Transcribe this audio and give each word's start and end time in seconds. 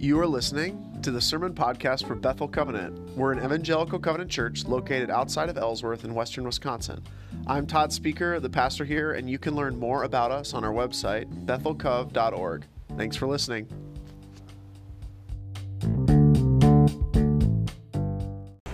You 0.00 0.18
are 0.18 0.26
listening 0.26 0.98
to 1.02 1.10
the 1.10 1.20
sermon 1.20 1.52
podcast 1.52 2.06
for 2.06 2.14
Bethel 2.14 2.48
Covenant. 2.48 2.98
We're 3.18 3.32
an 3.32 3.44
evangelical 3.44 3.98
covenant 3.98 4.30
church 4.30 4.64
located 4.64 5.10
outside 5.10 5.50
of 5.50 5.58
Ellsworth 5.58 6.06
in 6.06 6.14
western 6.14 6.44
Wisconsin. 6.44 7.04
I'm 7.46 7.66
Todd 7.66 7.92
Speaker, 7.92 8.40
the 8.40 8.48
pastor 8.48 8.86
here, 8.86 9.12
and 9.12 9.28
you 9.28 9.38
can 9.38 9.54
learn 9.54 9.78
more 9.78 10.04
about 10.04 10.30
us 10.30 10.54
on 10.54 10.64
our 10.64 10.72
website, 10.72 11.26
bethelcov.org. 11.44 12.64
Thanks 12.96 13.14
for 13.14 13.26
listening. 13.26 13.66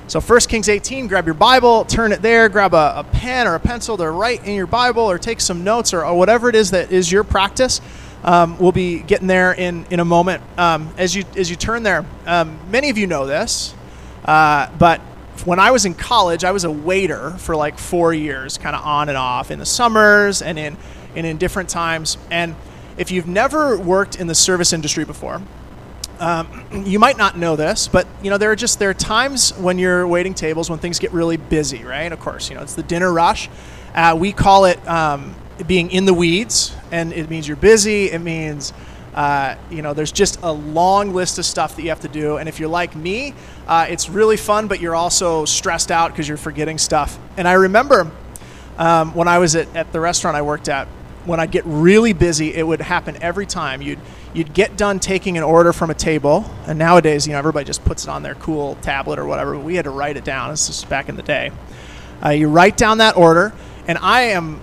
So 0.06 0.20
1 0.20 0.40
Kings 0.43 0.68
18, 0.68 1.08
grab 1.08 1.27
your 1.27 1.34
Bible, 1.34 1.84
turn 1.86 2.12
it 2.12 2.22
there, 2.22 2.48
grab 2.48 2.72
a, 2.72 2.95
a, 2.98 3.04
pen 3.11 3.48
or 3.48 3.56
a 3.56 3.61
pencil 3.61 3.96
to 3.96 4.08
write 4.12 4.46
in 4.46 4.54
your 4.54 4.68
Bible 4.68 5.02
or 5.02 5.18
take 5.18 5.40
some 5.40 5.64
notes 5.64 5.93
or, 5.93 6.06
or 6.06 6.16
whatever 6.16 6.48
it 6.48 6.54
is 6.54 6.70
that 6.70 6.93
is 6.93 7.11
your 7.11 7.24
practice. 7.24 7.80
Um, 8.27 8.59
we'll 8.59 8.73
be 8.73 8.98
getting 8.98 9.29
there 9.29 9.53
in, 9.53 9.87
in 9.89 10.01
a 10.01 10.05
moment. 10.05 10.43
Um, 10.59 10.93
as 10.98 11.15
you 11.15 11.23
as 11.37 11.48
you 11.48 11.55
turn 11.55 11.85
there, 11.85 12.05
um, 12.27 12.59
many 12.71 12.91
of 12.91 12.99
you 12.99 13.07
know 13.07 13.25
this, 13.25 13.73
uh, 14.25 14.69
but 14.79 15.01
when 15.45 15.61
I 15.61 15.71
was 15.71 15.85
in 15.85 15.95
college, 15.95 16.43
I 16.43 16.51
was 16.51 16.65
a 16.65 16.71
waiter 16.71 17.30
for 17.39 17.55
like 17.55 17.79
four 17.79 18.12
years, 18.12 18.59
kind 18.59 18.75
of 18.75 18.85
on 18.85 19.09
and 19.09 19.16
off 19.16 19.52
in 19.52 19.61
the 19.61 19.66
summers 19.66 20.43
and 20.43 20.59
in 20.59 20.77
and 21.15 21.25
in 21.25 21.39
different 21.39 21.69
times. 21.69 22.19
And 22.29 22.57
if 22.99 23.12
you've 23.12 23.29
never 23.29 23.79
worked 23.79 24.16
in 24.16 24.27
the 24.27 24.35
service 24.35 24.73
industry 24.73 25.05
before, 25.05 25.41
um, 26.19 26.65
you 26.85 26.99
might 26.99 27.16
not 27.16 27.38
know 27.38 27.55
this, 27.55 27.87
but 27.87 28.09
you 28.24 28.30
know 28.30 28.38
there 28.38 28.51
are 28.51 28.57
just 28.57 28.80
there 28.80 28.91
are 28.91 28.95
times 28.95 29.57
when 29.57 29.79
you're 29.79 30.05
waiting 30.05 30.35
tables 30.35 30.69
when 30.69 30.80
things 30.80 30.99
get 30.99 31.13
really 31.13 31.37
busy, 31.37 31.85
right? 31.85 32.11
Of 32.11 32.19
course, 32.19 32.51
you 32.51 32.57
know 32.57 32.63
it's 32.63 32.74
the 32.74 32.83
dinner 32.83 33.13
rush. 33.13 33.49
Uh, 33.95 34.16
we 34.19 34.33
call 34.33 34.65
it 34.65 34.85
um, 34.88 35.37
being 35.66 35.91
in 35.91 36.05
the 36.05 36.15
weeds, 36.15 36.74
and 36.91 37.12
it 37.12 37.30
means 37.30 37.48
you're 37.48 37.56
busy. 37.56 38.10
It 38.10 38.20
means 38.20 38.73
uh, 39.15 39.56
you 39.70 39.80
know 39.82 39.95
there's 39.95 40.12
just 40.12 40.38
a 40.43 40.52
long 40.52 41.15
list 41.15 41.38
of 41.38 41.46
stuff 41.46 41.76
that 41.76 41.82
you 41.82 41.88
have 41.88 42.01
to 42.01 42.09
do. 42.09 42.37
And 42.37 42.49
if 42.49 42.60
you're 42.60 42.68
like 42.68 42.95
me, 42.95 43.35
uh, 43.66 43.87
it's 43.88 44.09
really 44.09 44.37
fun, 44.37 44.68
but 44.68 44.80
you're 44.80 44.95
also 44.95 45.45
stressed 45.45 45.90
out 45.90 46.10
because 46.12 46.29
you're 46.29 46.37
forgetting 46.37 46.79
stuff. 46.79 47.18
And 47.37 47.49
I 47.49 47.54
remember 47.54 48.10
um, 48.77 49.15
when 49.15 49.29
I 49.29 49.38
was 49.38 49.57
at, 49.57 49.74
at 49.74 49.93
the 49.93 50.01
restaurant 50.01 50.37
I 50.37 50.43
worked 50.43 50.68
at, 50.68 50.87
when 51.24 51.40
I'd 51.40 51.51
get 51.51 51.65
really 51.66 52.12
busy, 52.12 52.54
it 52.54 52.65
would 52.66 52.80
happen 52.80 53.16
every 53.23 53.46
time. 53.46 53.82
You'd 53.82 54.01
you'd 54.34 54.52
get 54.52 54.77
done 54.77 55.01
taking 55.01 55.38
an 55.38 55.43
order 55.43 55.73
from 55.73 55.90
a 55.90 55.95
table, 55.95 56.45
and 56.66 56.79
nowadays, 56.79 57.27
you 57.27 57.32
know, 57.32 57.38
everybody 57.38 57.65
just 57.65 57.84
puts 57.84 58.04
it 58.04 58.10
on 58.10 58.23
their 58.23 58.34
cool 58.34 58.77
tablet 58.82 59.18
or 59.18 59.24
whatever. 59.24 59.54
But 59.54 59.65
we 59.65 59.77
had 59.77 59.84
to 59.87 59.90
write 59.90 60.16
it 60.16 60.24
down. 60.24 60.51
This 60.51 60.68
is 60.68 60.84
back 60.84 61.09
in 61.09 61.16
the 61.16 61.23
day. 61.23 61.51
Uh, 62.24 62.30
you 62.30 62.49
write 62.49 62.77
down 62.77 62.99
that 62.99 63.16
order, 63.16 63.52
and 63.88 63.99
I 63.99 64.22
am 64.22 64.60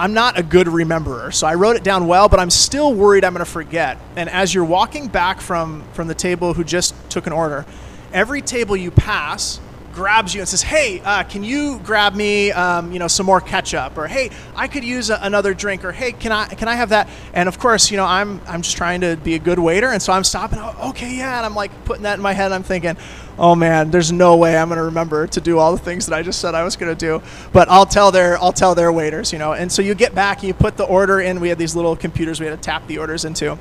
I'm 0.00 0.14
not 0.14 0.38
a 0.38 0.44
good 0.44 0.68
rememberer, 0.68 1.34
so 1.34 1.46
I 1.46 1.54
wrote 1.54 1.74
it 1.74 1.82
down 1.82 2.06
well, 2.06 2.28
but 2.28 2.38
I'm 2.38 2.50
still 2.50 2.94
worried 2.94 3.24
I'm 3.24 3.32
going 3.32 3.44
to 3.44 3.50
forget. 3.50 3.98
And 4.14 4.28
as 4.28 4.54
you're 4.54 4.64
walking 4.64 5.08
back 5.08 5.40
from 5.40 5.82
from 5.92 6.06
the 6.06 6.14
table 6.14 6.54
who 6.54 6.62
just 6.62 6.94
took 7.10 7.26
an 7.26 7.32
order, 7.32 7.66
every 8.12 8.40
table 8.40 8.76
you 8.76 8.92
pass 8.92 9.60
grabs 9.98 10.32
you 10.32 10.40
and 10.40 10.48
says, 10.48 10.62
"Hey, 10.62 11.00
uh, 11.04 11.24
can 11.24 11.42
you 11.42 11.80
grab 11.80 12.14
me, 12.14 12.52
um, 12.52 12.92
you 12.92 13.00
know, 13.00 13.08
some 13.08 13.26
more 13.26 13.40
ketchup?" 13.40 13.98
Or 13.98 14.06
"Hey, 14.06 14.30
I 14.54 14.68
could 14.68 14.84
use 14.84 15.10
a, 15.10 15.18
another 15.22 15.54
drink." 15.54 15.84
Or 15.84 15.90
"Hey, 15.90 16.12
can 16.12 16.30
I 16.30 16.46
can 16.46 16.68
I 16.68 16.76
have 16.76 16.90
that?" 16.90 17.08
And 17.34 17.48
of 17.48 17.58
course, 17.58 17.90
you 17.90 17.96
know, 17.96 18.04
I'm 18.04 18.40
I'm 18.46 18.62
just 18.62 18.76
trying 18.76 19.00
to 19.00 19.16
be 19.16 19.34
a 19.34 19.40
good 19.40 19.58
waiter, 19.58 19.88
and 19.88 20.00
so 20.00 20.12
I'm 20.12 20.22
stopping. 20.22 20.60
Oh, 20.62 20.90
okay, 20.90 21.16
yeah, 21.16 21.38
and 21.38 21.44
I'm 21.44 21.56
like 21.56 21.72
putting 21.84 22.04
that 22.04 22.14
in 22.14 22.22
my 22.22 22.32
head. 22.32 22.52
I'm 22.52 22.62
thinking, 22.62 22.96
"Oh 23.40 23.56
man, 23.56 23.90
there's 23.90 24.12
no 24.12 24.36
way 24.36 24.56
I'm 24.56 24.68
going 24.68 24.78
to 24.78 24.84
remember 24.84 25.26
to 25.26 25.40
do 25.40 25.58
all 25.58 25.72
the 25.72 25.82
things 25.82 26.06
that 26.06 26.14
I 26.14 26.22
just 26.22 26.40
said 26.40 26.54
I 26.54 26.62
was 26.62 26.76
going 26.76 26.96
to 26.96 27.06
do." 27.06 27.20
But 27.52 27.68
I'll 27.68 27.86
tell 27.86 28.12
their 28.12 28.38
I'll 28.38 28.52
tell 28.52 28.76
their 28.76 28.92
waiters, 28.92 29.32
you 29.32 29.40
know. 29.40 29.52
And 29.52 29.70
so 29.72 29.82
you 29.82 29.96
get 29.96 30.14
back, 30.14 30.44
you 30.44 30.54
put 30.54 30.76
the 30.76 30.84
order 30.84 31.20
in. 31.20 31.40
We 31.40 31.48
had 31.48 31.58
these 31.58 31.74
little 31.74 31.96
computers 31.96 32.38
we 32.38 32.46
had 32.46 32.54
to 32.54 32.64
tap 32.64 32.86
the 32.86 32.98
orders 32.98 33.24
into, 33.24 33.58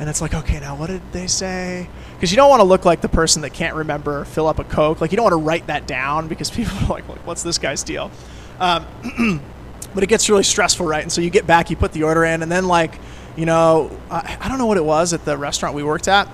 and 0.00 0.10
it's 0.10 0.20
like, 0.20 0.34
okay, 0.34 0.58
now 0.58 0.74
what 0.74 0.88
did 0.88 1.02
they 1.12 1.28
say? 1.28 1.88
Because 2.16 2.30
you 2.30 2.36
don't 2.36 2.50
want 2.50 2.60
to 2.60 2.64
look 2.64 2.84
like 2.84 3.00
the 3.00 3.08
person 3.08 3.42
that 3.42 3.50
can't 3.50 3.74
remember 3.74 4.24
fill 4.24 4.46
up 4.46 4.58
a 4.58 4.64
coke 4.64 5.00
like 5.00 5.12
you 5.12 5.16
don't 5.16 5.24
want 5.24 5.32
to 5.32 5.44
write 5.44 5.66
that 5.66 5.86
down 5.86 6.28
because 6.28 6.50
people 6.56 6.76
are 6.84 6.88
like 6.88 7.04
what's 7.26 7.42
this 7.42 7.58
guy's 7.58 7.82
deal 7.82 8.10
um, 8.58 8.86
but 9.94 10.02
it 10.02 10.08
gets 10.08 10.28
really 10.28 10.42
stressful 10.42 10.86
right 10.86 11.02
and 11.02 11.12
so 11.12 11.20
you 11.20 11.30
get 11.30 11.46
back 11.46 11.70
you 11.70 11.76
put 11.76 11.92
the 11.92 12.02
order 12.02 12.24
in 12.24 12.42
and 12.42 12.50
then 12.50 12.66
like 12.66 12.98
you 13.36 13.46
know 13.46 13.96
I, 14.10 14.38
I 14.40 14.48
don't 14.48 14.58
know 14.58 14.66
what 14.66 14.78
it 14.78 14.84
was 14.84 15.12
at 15.12 15.24
the 15.24 15.36
restaurant 15.36 15.74
we 15.74 15.82
worked 15.82 16.08
at 16.08 16.28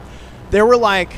there 0.50 0.66
were 0.66 0.76
like 0.76 1.12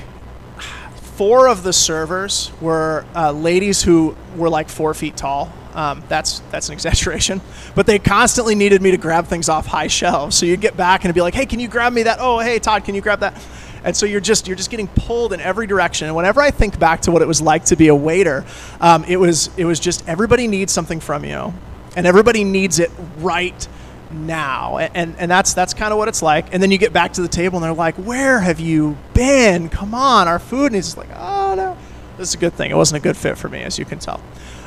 four 0.96 1.48
of 1.48 1.62
the 1.62 1.72
servers 1.72 2.50
were 2.60 3.04
uh, 3.14 3.30
ladies 3.30 3.82
who 3.82 4.16
were 4.36 4.48
like 4.48 4.68
four 4.68 4.94
feet 4.94 5.16
tall 5.16 5.52
um, 5.74 6.02
that's 6.08 6.40
that's 6.50 6.68
an 6.68 6.72
exaggeration, 6.74 7.40
but 7.74 7.86
they 7.86 7.98
constantly 7.98 8.54
needed 8.54 8.80
me 8.80 8.92
to 8.92 8.96
grab 8.96 9.26
things 9.26 9.48
off 9.48 9.66
high 9.66 9.88
shelves. 9.88 10.36
So 10.36 10.46
you'd 10.46 10.60
get 10.60 10.76
back 10.76 11.04
and 11.04 11.12
be 11.12 11.20
like, 11.20 11.34
"Hey, 11.34 11.46
can 11.46 11.60
you 11.60 11.68
grab 11.68 11.92
me 11.92 12.04
that? 12.04 12.18
Oh, 12.20 12.38
hey, 12.38 12.58
Todd, 12.58 12.84
can 12.84 12.94
you 12.94 13.00
grab 13.00 13.20
that?" 13.20 13.34
And 13.84 13.96
so 13.96 14.06
you're 14.06 14.20
just 14.20 14.46
you're 14.46 14.56
just 14.56 14.70
getting 14.70 14.88
pulled 14.88 15.32
in 15.32 15.40
every 15.40 15.66
direction. 15.66 16.06
And 16.06 16.16
whenever 16.16 16.40
I 16.40 16.50
think 16.50 16.78
back 16.78 17.02
to 17.02 17.10
what 17.10 17.22
it 17.22 17.28
was 17.28 17.40
like 17.40 17.66
to 17.66 17.76
be 17.76 17.88
a 17.88 17.94
waiter, 17.94 18.44
um, 18.80 19.04
it 19.04 19.16
was 19.16 19.50
it 19.56 19.66
was 19.66 19.78
just 19.78 20.08
everybody 20.08 20.48
needs 20.48 20.72
something 20.72 21.00
from 21.00 21.24
you, 21.24 21.52
and 21.96 22.06
everybody 22.06 22.44
needs 22.44 22.78
it 22.78 22.90
right 23.18 23.68
now. 24.10 24.78
And, 24.78 25.16
and, 25.18 25.30
that's 25.30 25.54
that's 25.54 25.74
kind 25.74 25.92
of 25.92 25.98
what 25.98 26.08
it's 26.08 26.22
like. 26.22 26.52
And 26.52 26.62
then 26.62 26.70
you 26.70 26.78
get 26.78 26.92
back 26.92 27.14
to 27.14 27.22
the 27.22 27.28
table 27.28 27.56
and 27.56 27.64
they're 27.64 27.72
like 27.72 27.96
where 27.96 28.40
have 28.40 28.60
you 28.60 28.96
been? 29.12 29.68
Come 29.68 29.94
on 29.94 30.28
our 30.28 30.38
food. 30.38 30.66
And 30.66 30.76
he's 30.76 30.96
like 30.96 31.08
oh 31.14 31.54
no. 31.54 31.76
This 32.16 32.28
is 32.28 32.34
a 32.34 32.38
good 32.38 32.52
thing. 32.52 32.70
It 32.70 32.76
wasn't 32.76 33.02
a 33.02 33.02
good 33.02 33.16
fit 33.16 33.36
for 33.36 33.48
me 33.48 33.62
as 33.62 33.78
you 33.78 33.84
can 33.84 33.98
tell. 33.98 34.20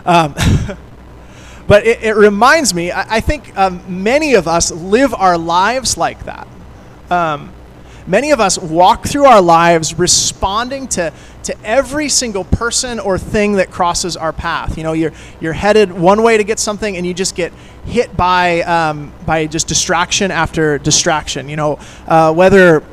Um, 0.05 0.33
but 1.67 1.87
it, 1.87 2.03
it, 2.03 2.15
reminds 2.15 2.73
me 2.73 2.91
i, 2.91 3.17
I 3.17 3.19
think 3.21 3.57
um, 3.57 4.03
many 4.03 4.33
of 4.35 4.47
us 4.47 4.69
live 4.69 5.13
our 5.13 5.37
lives 5.37 5.97
like 5.97 6.25
that. 6.25 6.47
Um, 7.09 7.53
many 8.07 8.31
of 8.31 8.39
us 8.39 8.57
walk 8.57 9.05
through 9.05 9.25
our 9.25 9.41
lives 9.41 9.99
responding 9.99 10.87
to, 10.87 11.13
to 11.43 11.55
every 11.63 12.09
single 12.09 12.45
person 12.45 12.99
or 12.99 13.17
thing 13.17 13.53
that 13.53 13.69
crosses 13.69 14.17
our 14.17 14.33
path. 14.33 14.77
You 14.77 14.83
know, 14.83 14.93
you're, 14.93 15.11
you're 15.39 15.53
headed 15.53 15.91
one 15.91 16.23
way 16.23 16.37
to 16.37 16.43
get 16.43 16.59
something 16.59 16.95
and 16.97 17.05
you 17.05 17.13
just 17.13 17.35
get 17.35 17.53
hit 17.85 18.15
by, 18.15 18.61
um, 18.61 19.13
by 19.25 19.45
just 19.47 19.67
distraction 19.67 20.31
after 20.31 20.77
distraction. 20.77 21.49
You 21.49 21.57
know, 21.57 21.79
uh, 22.07 22.33
whether 22.33 22.83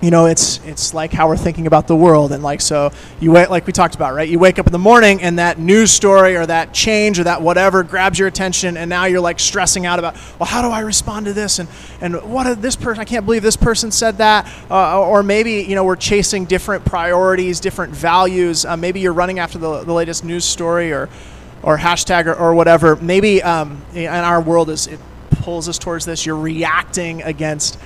you 0.00 0.10
know 0.10 0.26
it's 0.26 0.64
it's 0.64 0.94
like 0.94 1.12
how 1.12 1.28
we're 1.28 1.36
thinking 1.36 1.66
about 1.66 1.86
the 1.86 1.96
world. 1.96 2.32
And 2.32 2.42
like 2.42 2.60
so 2.60 2.92
you 3.20 3.32
wait 3.32 3.50
like 3.50 3.66
we 3.66 3.72
talked 3.72 3.94
about 3.94 4.14
right? 4.14 4.28
You 4.28 4.38
wake 4.38 4.58
up 4.58 4.66
in 4.66 4.72
the 4.72 4.78
morning 4.78 5.20
and 5.22 5.38
that 5.38 5.58
news 5.58 5.90
story 5.90 6.36
or 6.36 6.46
that 6.46 6.72
change 6.72 7.18
or 7.18 7.24
that 7.24 7.42
whatever 7.42 7.82
grabs 7.82 8.18
your 8.18 8.28
attention 8.28 8.76
and 8.76 8.88
now 8.88 9.04
you're 9.04 9.20
like 9.20 9.38
stressing 9.38 9.86
out 9.86 9.98
about 9.98 10.14
well 10.38 10.46
how 10.46 10.62
do 10.62 10.68
i 10.68 10.80
respond 10.80 11.26
to 11.26 11.32
this? 11.32 11.58
And 11.58 11.68
and 12.00 12.30
what 12.30 12.44
did 12.44 12.62
this 12.62 12.76
person 12.76 13.00
i 13.00 13.04
can't 13.04 13.24
believe 13.24 13.42
this 13.42 13.56
person 13.56 13.90
said 13.90 14.18
that. 14.18 14.50
Uh, 14.70 15.00
or 15.00 15.22
maybe 15.22 15.62
you 15.62 15.74
know 15.74 15.84
we're 15.84 15.96
chasing 15.96 16.44
different 16.44 16.84
priorities 16.84 17.60
different 17.60 17.94
values. 17.94 18.64
Uh, 18.64 18.76
maybe 18.76 19.00
you're 19.00 19.12
running 19.12 19.38
after 19.38 19.58
the, 19.58 19.84
the 19.84 19.92
latest 19.92 20.24
news 20.24 20.44
story 20.44 20.92
or 20.92 21.08
or 21.62 21.76
hashtag 21.76 22.26
or, 22.26 22.34
or 22.34 22.54
whatever. 22.54 22.96
Maybe 22.96 23.42
um, 23.42 23.82
in 23.94 24.06
our 24.08 24.40
world 24.40 24.70
is 24.70 24.86
it 24.86 24.98
pulls 25.30 25.68
us 25.68 25.78
towards 25.78 26.04
this. 26.04 26.24
You're 26.24 26.36
reacting 26.36 27.22
against 27.22 27.78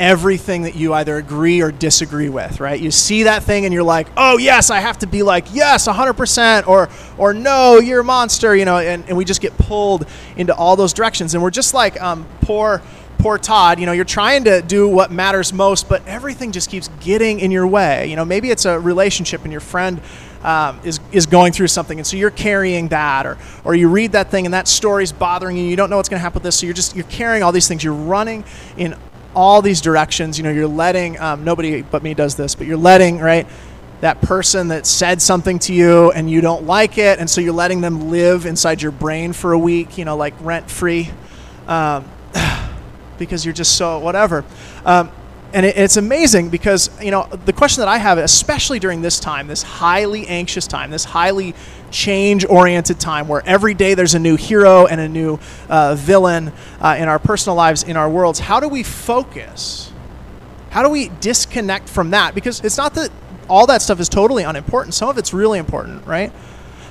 everything 0.00 0.62
that 0.62 0.74
you 0.74 0.94
either 0.94 1.18
agree 1.18 1.60
or 1.60 1.70
disagree 1.70 2.30
with, 2.30 2.58
right? 2.58 2.80
You 2.80 2.90
see 2.90 3.24
that 3.24 3.42
thing 3.42 3.66
and 3.66 3.74
you're 3.74 3.82
like, 3.82 4.08
"Oh, 4.16 4.38
yes, 4.38 4.70
I 4.70 4.80
have 4.80 4.98
to 5.00 5.06
be 5.06 5.22
like, 5.22 5.46
yes, 5.52 5.86
100%," 5.86 6.66
or 6.66 6.88
or 7.18 7.34
"No, 7.34 7.78
you're 7.78 8.00
a 8.00 8.04
monster," 8.04 8.56
you 8.56 8.64
know, 8.64 8.78
and, 8.78 9.04
and 9.06 9.16
we 9.16 9.26
just 9.26 9.42
get 9.42 9.56
pulled 9.58 10.06
into 10.36 10.54
all 10.54 10.74
those 10.74 10.94
directions. 10.94 11.34
And 11.34 11.42
we're 11.42 11.50
just 11.50 11.74
like 11.74 12.00
um, 12.00 12.26
poor 12.40 12.82
poor 13.18 13.36
Todd, 13.36 13.78
you 13.78 13.84
know, 13.84 13.92
you're 13.92 14.06
trying 14.06 14.44
to 14.44 14.62
do 14.62 14.88
what 14.88 15.10
matters 15.10 15.52
most, 15.52 15.90
but 15.90 16.02
everything 16.06 16.52
just 16.52 16.70
keeps 16.70 16.88
getting 17.00 17.40
in 17.40 17.50
your 17.50 17.66
way. 17.66 18.06
You 18.06 18.16
know, 18.16 18.24
maybe 18.24 18.50
it's 18.50 18.64
a 18.64 18.80
relationship 18.80 19.42
and 19.42 19.52
your 19.52 19.60
friend 19.60 20.00
um, 20.42 20.80
is, 20.84 21.00
is 21.12 21.26
going 21.26 21.52
through 21.52 21.66
something, 21.66 21.98
and 21.98 22.06
so 22.06 22.16
you're 22.16 22.30
carrying 22.30 22.88
that, 22.88 23.26
or, 23.26 23.36
or 23.62 23.74
you 23.74 23.90
read 23.90 24.12
that 24.12 24.30
thing 24.30 24.46
and 24.46 24.54
that 24.54 24.66
story's 24.66 25.12
bothering 25.12 25.58
you, 25.58 25.64
you 25.64 25.76
don't 25.76 25.90
know 25.90 25.98
what's 25.98 26.08
going 26.08 26.18
to 26.18 26.22
happen 26.22 26.36
with 26.36 26.44
this, 26.44 26.58
so 26.58 26.64
you're 26.64 26.74
just, 26.74 26.96
you're 26.96 27.04
carrying 27.04 27.42
all 27.42 27.52
these 27.52 27.68
things. 27.68 27.84
You're 27.84 27.92
running 27.92 28.42
in 28.78 28.94
all 29.34 29.62
these 29.62 29.80
directions. 29.80 30.38
You 30.38 30.44
know, 30.44 30.50
you're 30.50 30.66
letting 30.66 31.18
um, 31.20 31.44
nobody 31.44 31.82
but 31.82 32.02
me 32.02 32.14
does 32.14 32.36
this, 32.36 32.54
but 32.54 32.66
you're 32.66 32.76
letting 32.76 33.18
right 33.18 33.46
that 34.00 34.20
person 34.22 34.68
that 34.68 34.86
said 34.86 35.20
something 35.20 35.58
to 35.58 35.74
you 35.74 36.10
and 36.12 36.30
you 36.30 36.40
don't 36.40 36.64
like 36.64 36.96
it, 36.98 37.18
and 37.18 37.28
so 37.28 37.40
you're 37.40 37.52
letting 37.52 37.80
them 37.80 38.10
live 38.10 38.46
inside 38.46 38.80
your 38.80 38.92
brain 38.92 39.32
for 39.32 39.52
a 39.52 39.58
week. 39.58 39.98
You 39.98 40.04
know, 40.04 40.16
like 40.16 40.34
rent 40.40 40.70
free, 40.70 41.10
um, 41.66 42.08
because 43.18 43.44
you're 43.44 43.54
just 43.54 43.76
so 43.76 43.98
whatever. 43.98 44.44
Um, 44.84 45.10
and 45.52 45.66
it, 45.66 45.76
it's 45.76 45.96
amazing 45.96 46.50
because 46.50 46.90
you 47.02 47.10
know 47.10 47.28
the 47.44 47.52
question 47.52 47.80
that 47.82 47.88
I 47.88 47.98
have, 47.98 48.18
especially 48.18 48.78
during 48.78 49.02
this 49.02 49.20
time, 49.20 49.48
this 49.48 49.62
highly 49.62 50.26
anxious 50.26 50.66
time, 50.66 50.90
this 50.90 51.04
highly 51.04 51.54
change-oriented 51.90 53.00
time, 53.00 53.28
where 53.28 53.42
every 53.46 53.74
day 53.74 53.94
there's 53.94 54.14
a 54.14 54.18
new 54.18 54.36
hero 54.36 54.86
and 54.86 55.00
a 55.00 55.08
new 55.08 55.38
uh, 55.68 55.94
villain 55.94 56.52
uh, 56.80 56.96
in 56.98 57.08
our 57.08 57.18
personal 57.18 57.56
lives, 57.56 57.82
in 57.82 57.96
our 57.96 58.08
worlds. 58.08 58.38
How 58.38 58.60
do 58.60 58.68
we 58.68 58.82
focus? 58.82 59.92
How 60.70 60.82
do 60.82 60.88
we 60.88 61.10
disconnect 61.20 61.88
from 61.88 62.10
that? 62.10 62.34
Because 62.34 62.60
it's 62.60 62.76
not 62.76 62.94
that 62.94 63.10
all 63.48 63.66
that 63.66 63.82
stuff 63.82 63.98
is 64.00 64.08
totally 64.08 64.44
unimportant. 64.44 64.94
Some 64.94 65.08
of 65.08 65.18
it's 65.18 65.34
really 65.34 65.58
important, 65.58 66.06
right? 66.06 66.32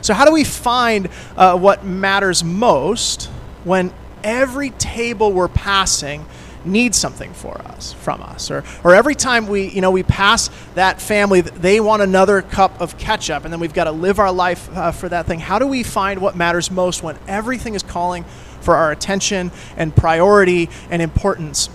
So 0.02 0.14
how 0.14 0.26
do 0.26 0.32
we 0.32 0.44
find 0.44 1.10
uh, 1.36 1.58
what 1.58 1.86
matters 1.86 2.44
most 2.44 3.26
when 3.64 3.94
every 4.24 4.70
table 4.72 5.32
we're 5.32 5.48
passing 5.48 6.26
need 6.66 6.94
something 6.96 7.34
for 7.34 7.58
us 7.60 7.94
from 7.94 8.22
us. 8.22 8.52
Or, 8.52 8.64
or 8.84 8.96
every 8.96 9.16
time 9.16 9.48
we 9.48 9.70
you 9.70 9.82
know 9.82 9.92
we 9.92 10.04
pass 10.04 10.50
that 10.76 11.02
family 11.02 11.42
they 11.42 11.80
want 11.80 12.02
another 12.02 12.42
cup 12.42 12.80
of 12.82 12.98
ketchup 12.98 13.44
and 13.44 13.54
then 13.54 13.60
we've 13.60 13.74
got 13.74 13.86
to 13.86 13.92
live 13.92 14.20
our 14.20 14.32
life 14.32 14.70
uh, 14.76 14.92
for 14.92 15.10
that 15.10 15.26
thing. 15.26 15.40
How 15.40 15.60
do 15.60 15.68
we 15.68 15.84
find 15.84 16.22
what 16.22 16.36
matters 16.36 16.70
most 16.72 17.04
when 17.04 17.18
everything 17.28 17.76
is 17.76 17.84
calling 17.84 18.24
for 18.62 18.76
our 18.76 18.92
attention 18.92 19.52
and 19.78 19.96
priority 19.96 20.70
and 20.90 21.02
importance? 21.02 21.70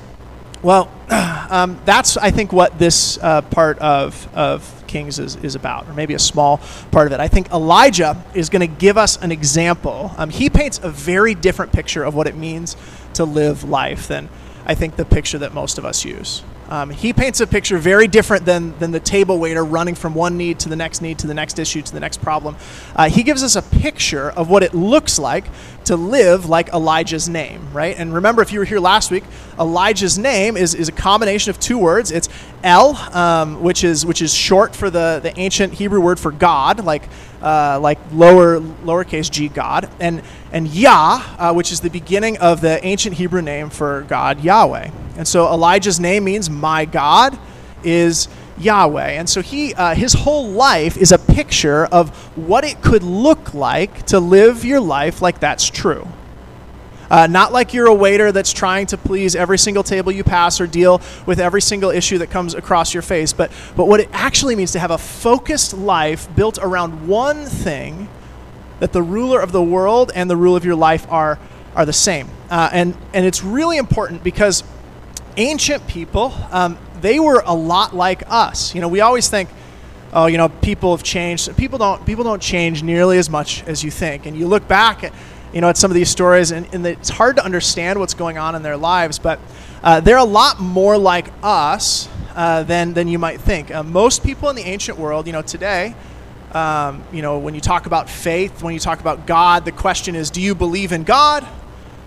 Well 0.63 0.91
um, 1.51 1.79
that's 1.85 2.17
i 2.17 2.31
think 2.31 2.53
what 2.53 2.79
this 2.79 3.19
uh, 3.19 3.43
part 3.43 3.79
of, 3.79 4.29
of 4.35 4.85
kings 4.87 5.19
is, 5.19 5.37
is 5.37 5.57
about 5.57 5.89
or 5.89 5.93
maybe 5.93 6.15
a 6.15 6.19
small 6.19 6.61
part 6.93 7.07
of 7.09 7.13
it. 7.13 7.21
I 7.21 7.29
think 7.29 7.51
elijah 7.51 8.23
is 8.33 8.49
going 8.49 8.61
to 8.61 8.79
give 8.79 8.97
us 8.97 9.21
an 9.21 9.33
example. 9.33 10.13
Um, 10.17 10.31
he 10.31 10.49
paints 10.49 10.79
a 10.83 10.89
very 10.89 11.35
different 11.35 11.73
picture 11.73 12.05
of 12.05 12.15
what 12.15 12.27
it 12.27 12.37
means 12.37 12.77
to 13.15 13.25
live 13.25 13.65
life 13.65 14.09
than 14.09 14.29
I 14.67 14.75
think, 14.75 14.97
the 14.97 15.05
picture 15.05 15.39
that 15.39 15.53
most 15.53 15.79
of 15.79 15.85
us 15.85 16.05
use. 16.05 16.43
Um, 16.69 16.91
he 16.91 17.13
paints 17.13 17.41
a 17.41 17.47
picture 17.47 17.77
very 17.77 18.09
different 18.09 18.47
than, 18.47 18.77
than 18.79 18.91
the 18.91 19.01
table 19.01 19.39
waiter 19.39 19.63
running 19.63 19.95
from 19.95 20.15
one 20.15 20.39
need 20.39 20.59
to 20.61 20.69
the 20.69 20.77
next 20.77 21.03
need 21.03 21.19
to 21.19 21.27
the 21.27 21.35
next 21.35 21.59
issue 21.59 21.83
to 21.83 21.93
the 21.93 22.01
next 22.01 22.23
problem. 22.23 22.57
Uh, 22.97 23.11
he 23.11 23.23
gives 23.23 23.43
us 23.43 23.55
a 23.55 23.63
picture 23.63 24.31
of 24.31 24.49
what 24.49 24.63
it 24.63 24.73
looks 24.73 25.19
like 25.19 25.45
to 25.85 25.97
live 25.97 26.47
like 26.47 26.71
Elijah's 26.71 27.29
name, 27.29 27.71
right? 27.73 27.95
And 27.99 28.15
remember, 28.15 28.41
if 28.41 28.53
you 28.53 28.61
were 28.61 28.65
here 28.65 28.81
last 28.81 29.11
week, 29.11 29.25
Elijah's 29.59 30.19
name 30.19 30.57
is, 30.57 30.75
is 30.75 30.89
a 30.89 30.93
combination 30.93 31.51
of 31.51 31.61
two 31.61 31.79
words. 31.79 32.11
It's 32.11 32.31
El, 32.65 32.97
um, 33.15 33.63
which 33.63 33.85
is 33.85 34.05
which 34.05 34.23
is 34.23 34.35
short 34.35 34.75
for 34.75 34.91
the, 34.91 35.21
the 35.23 35.39
ancient 35.39 35.75
Hebrew 35.75 36.01
word 36.01 36.19
for 36.19 36.33
God, 36.33 36.85
like 36.85 37.09
uh, 37.43 37.79
like 37.81 37.99
lower 38.11 38.59
lowercase 38.59 39.31
g 39.31 39.49
God, 39.49 39.89
and 40.01 40.23
and 40.51 40.67
Yah, 40.67 41.23
uh, 41.39 41.53
which 41.53 41.71
is 41.71 41.81
the 41.81 41.91
beginning 41.91 42.39
of 42.39 42.61
the 42.61 42.85
ancient 42.85 43.17
Hebrew 43.17 43.43
name 43.43 43.71
for 43.71 44.03
God, 44.09 44.43
Yahweh. 44.43 44.91
And 45.17 45.29
so 45.29 45.53
Elijah's 45.53 46.01
name 46.01 46.25
means 46.25 46.49
my 46.49 46.87
God 46.87 47.39
is 47.85 48.29
Yahweh. 48.59 49.11
And 49.11 49.29
so 49.29 49.43
he 49.43 49.75
uh, 49.75 49.95
his 49.95 50.15
whole 50.15 50.49
life 50.49 50.97
is 50.97 51.13
a 51.13 51.19
picture 51.19 51.87
of 51.87 52.11
what 52.37 52.65
it 52.65 52.81
could 52.81 53.03
look 53.03 53.55
like 53.55 54.07
to 54.07 54.19
live 54.19 54.65
your 54.65 54.81
life 54.81 55.21
like 55.21 55.39
that's 55.39 55.69
true. 55.69 56.09
Uh, 57.15 57.29
not 57.29 57.53
like 57.53 57.73
you're 57.73 57.87
a 57.87 57.95
waiter 57.95 58.33
that's 58.33 58.53
trying 58.53 58.87
to 58.87 58.97
please 58.97 59.37
every 59.37 59.57
single 59.57 59.85
table 59.85 60.11
you 60.11 60.25
pass 60.25 60.61
or 60.61 60.67
deal 60.67 61.01
with 61.27 61.39
every 61.39 61.63
single 61.63 61.91
issue 61.91 62.19
that 62.19 62.29
comes 62.29 62.55
across 62.55 62.93
your 62.93 63.05
face, 63.05 63.33
but, 63.33 63.53
but 63.77 63.87
what 63.87 64.01
it 64.01 64.09
actually 64.13 64.57
means 64.57 64.73
to 64.73 64.81
have 64.81 64.91
a 64.91 64.99
focused 64.99 65.75
life 65.75 66.27
built 66.35 66.59
around 66.61 67.07
one 67.07 67.45
thing 67.45 68.09
that 68.81 68.93
the 68.93 69.01
ruler 69.01 69.41
of 69.41 69.53
the 69.53 69.63
world 69.63 70.11
and 70.13 70.29
the 70.29 70.37
rule 70.37 70.57
of 70.57 70.65
your 70.65 70.75
life 70.75 71.07
are, 71.09 71.39
are 71.77 71.87
the 71.87 71.93
same. 71.93 72.29
Uh, 72.51 72.69
and, 72.73 72.97
and 73.13 73.25
it's 73.25 73.45
really 73.45 73.77
important 73.77 74.25
because 74.25 74.65
ancient 75.37 75.87
people, 75.87 76.35
um, 76.51 76.77
they 77.01 77.21
were 77.21 77.45
a 77.47 77.55
lot 77.55 77.95
like 77.95 78.25
us. 78.27 78.75
You 78.75 78.81
know, 78.81 78.89
we 78.89 79.03
always 79.03 79.29
think, 79.29 79.51
oh, 80.13 80.27
you 80.27 80.37
know, 80.37 80.49
people 80.49 80.97
have 80.97 81.05
changed. 81.05 81.57
People 81.57 81.79
don't, 81.79 82.05
people 82.07 82.25
don't 82.25 82.43
change 82.43 82.83
nearly 82.83 83.19
as 83.19 83.31
much 83.31 83.63
as 83.69 83.85
you 83.85 83.93
think. 83.93 84.27
And 84.27 84.37
you 84.37 84.49
look 84.49 84.67
back 84.67 85.05
at, 85.05 85.13
you 85.55 85.61
know, 85.61 85.69
at 85.69 85.77
some 85.77 85.91
of 85.91 85.95
these 85.95 86.09
stories, 86.09 86.51
and, 86.51 86.67
and 86.75 86.85
it's 86.85 87.09
hard 87.09 87.37
to 87.37 87.45
understand 87.45 88.01
what's 88.01 88.15
going 88.15 88.39
on 88.39 88.57
in 88.57 88.63
their 88.63 88.77
lives, 88.77 89.21
but 89.21 89.39
uh, 89.85 90.01
they're 90.01 90.19
a 90.19 90.25
lot 90.25 90.59
more 90.59 90.99
like 90.99 91.29
us 91.45 92.09
uh, 92.35 92.65
than, 92.65 92.93
than 92.93 93.07
you 93.07 93.21
might 93.21 93.41
think. 93.41 93.71
Uh, 93.71 93.85
most 93.85 94.25
people 94.25 94.51
in 94.51 94.57
the 94.57 94.63
ancient 94.63 94.99
world, 94.99 95.29
you 95.29 95.33
know, 95.33 95.43
today, 95.43 95.95
um, 96.53 97.05
you 97.13 97.23
know, 97.23 97.39
when 97.39 97.55
you 97.55 97.61
talk 97.61 97.87
about 97.87 98.11
faith, 98.11 98.65
when 98.65 98.75
you 98.75 98.81
talk 98.81 98.99
about 98.99 99.27
God, 99.29 99.65
the 99.65 99.73
question 99.73 100.17
is, 100.17 100.29
do 100.31 100.41
you 100.41 100.57
believe 100.57 100.91
in 100.91 101.05
God 101.05 101.47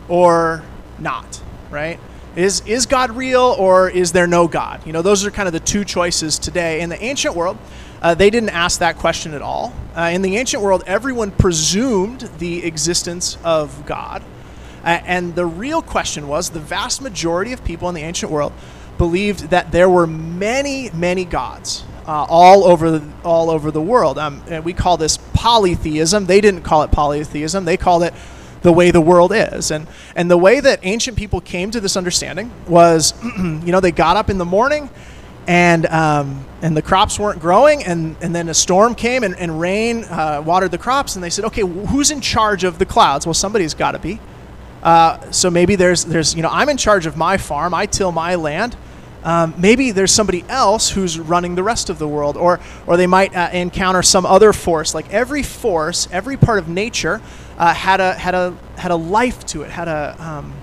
or 0.09 0.61
not, 0.99 1.41
right? 1.69 2.01
Is, 2.35 2.61
is 2.67 2.85
God 2.85 3.11
real 3.11 3.55
or 3.57 3.89
is 3.89 4.11
there 4.11 4.27
no 4.27 4.47
God? 4.49 4.85
You 4.85 4.91
know, 4.91 5.01
those 5.01 5.25
are 5.25 5.31
kind 5.31 5.47
of 5.47 5.53
the 5.53 5.59
two 5.61 5.85
choices 5.85 6.37
today. 6.37 6.81
In 6.81 6.89
the 6.89 7.01
ancient 7.01 7.33
world, 7.33 7.57
uh, 8.01 8.13
they 8.13 8.29
didn't 8.29 8.49
ask 8.49 8.79
that 8.79 8.97
question 8.97 9.33
at 9.33 9.41
all. 9.41 9.73
Uh, 9.95 10.11
in 10.13 10.21
the 10.21 10.37
ancient 10.37 10.61
world, 10.61 10.83
everyone 10.85 11.31
presumed 11.31 12.29
the 12.39 12.65
existence 12.65 13.37
of 13.43 13.85
God. 13.85 14.23
Uh, 14.83 14.99
and 15.05 15.35
the 15.35 15.45
real 15.45 15.81
question 15.81 16.27
was 16.27 16.49
the 16.49 16.59
vast 16.59 17.01
majority 17.01 17.53
of 17.53 17.63
people 17.63 17.89
in 17.89 17.95
the 17.95 18.01
ancient 18.01 18.31
world 18.31 18.53
believed 18.97 19.49
that 19.49 19.71
there 19.71 19.89
were 19.89 20.07
many, 20.07 20.89
many 20.91 21.25
gods. 21.25 21.83
Uh, 22.07 22.25
all 22.29 22.63
over 22.63 22.89
the, 22.89 23.05
all 23.25 23.49
over 23.49 23.69
the 23.69 23.81
world. 23.81 24.17
Um, 24.17 24.41
we 24.63 24.71
call 24.71 24.95
this 24.95 25.17
polytheism. 25.33 26.25
They 26.25 26.39
didn't 26.39 26.61
call 26.61 26.83
it 26.83 26.91
polytheism. 26.91 27.65
They 27.65 27.75
called 27.75 28.03
it 28.03 28.13
the 28.61 28.71
way 28.71 28.91
the 28.91 29.01
world 29.01 29.33
is. 29.33 29.71
And 29.71 29.87
and 30.15 30.31
the 30.31 30.37
way 30.37 30.59
that 30.59 30.79
ancient 30.83 31.17
people 31.17 31.41
came 31.41 31.69
to 31.71 31.81
this 31.81 31.97
understanding 31.97 32.51
was, 32.67 33.13
you 33.37 33.71
know, 33.73 33.81
they 33.81 33.91
got 33.91 34.15
up 34.15 34.29
in 34.29 34.37
the 34.37 34.45
morning 34.45 34.89
and 35.47 35.85
um, 35.85 36.45
and 36.61 36.75
the 36.75 36.81
crops 36.81 37.17
weren't 37.17 37.39
growing, 37.39 37.83
and, 37.83 38.15
and 38.21 38.35
then 38.35 38.49
a 38.49 38.53
storm 38.53 38.95
came 38.95 39.23
and, 39.23 39.35
and 39.37 39.59
rain 39.59 40.03
uh, 40.05 40.43
watered 40.45 40.71
the 40.71 40.77
crops, 40.77 41.15
and 41.15 41.23
they 41.23 41.29
said, 41.29 41.45
okay, 41.45 41.61
who's 41.61 42.11
in 42.11 42.19
charge 42.19 42.63
of 42.63 42.79
the 42.79 42.85
clouds? 42.85 43.25
Well, 43.25 43.33
somebody's 43.33 43.73
got 43.73 43.91
to 43.91 43.99
be. 43.99 44.19
Uh, 44.83 45.31
so 45.31 45.49
maybe 45.49 45.75
there's 45.75 46.05
there's 46.05 46.35
you 46.35 46.41
know 46.41 46.49
I'm 46.51 46.69
in 46.69 46.77
charge 46.77 47.05
of 47.05 47.17
my 47.17 47.37
farm, 47.37 47.73
I 47.73 47.85
till 47.85 48.11
my 48.11 48.35
land. 48.35 48.75
Um, 49.23 49.55
maybe 49.57 49.91
there's 49.91 50.11
somebody 50.11 50.45
else 50.47 50.91
who's 50.91 51.19
running 51.19 51.55
the 51.55 51.63
rest 51.63 51.89
of 51.89 51.97
the 51.97 52.07
world, 52.07 52.37
or 52.37 52.59
or 52.85 52.97
they 52.97 53.07
might 53.07 53.35
uh, 53.35 53.49
encounter 53.51 54.03
some 54.03 54.25
other 54.25 54.53
force. 54.53 54.93
Like 54.93 55.11
every 55.11 55.43
force, 55.43 56.07
every 56.11 56.37
part 56.37 56.59
of 56.59 56.67
nature 56.67 57.21
uh, 57.57 57.73
had 57.73 57.99
a 57.99 58.13
had 58.13 58.35
a 58.35 58.55
had 58.77 58.91
a 58.91 58.95
life 58.95 59.45
to 59.47 59.63
it, 59.63 59.71
had 59.71 59.87
a 59.87 60.15
um, 60.19 60.53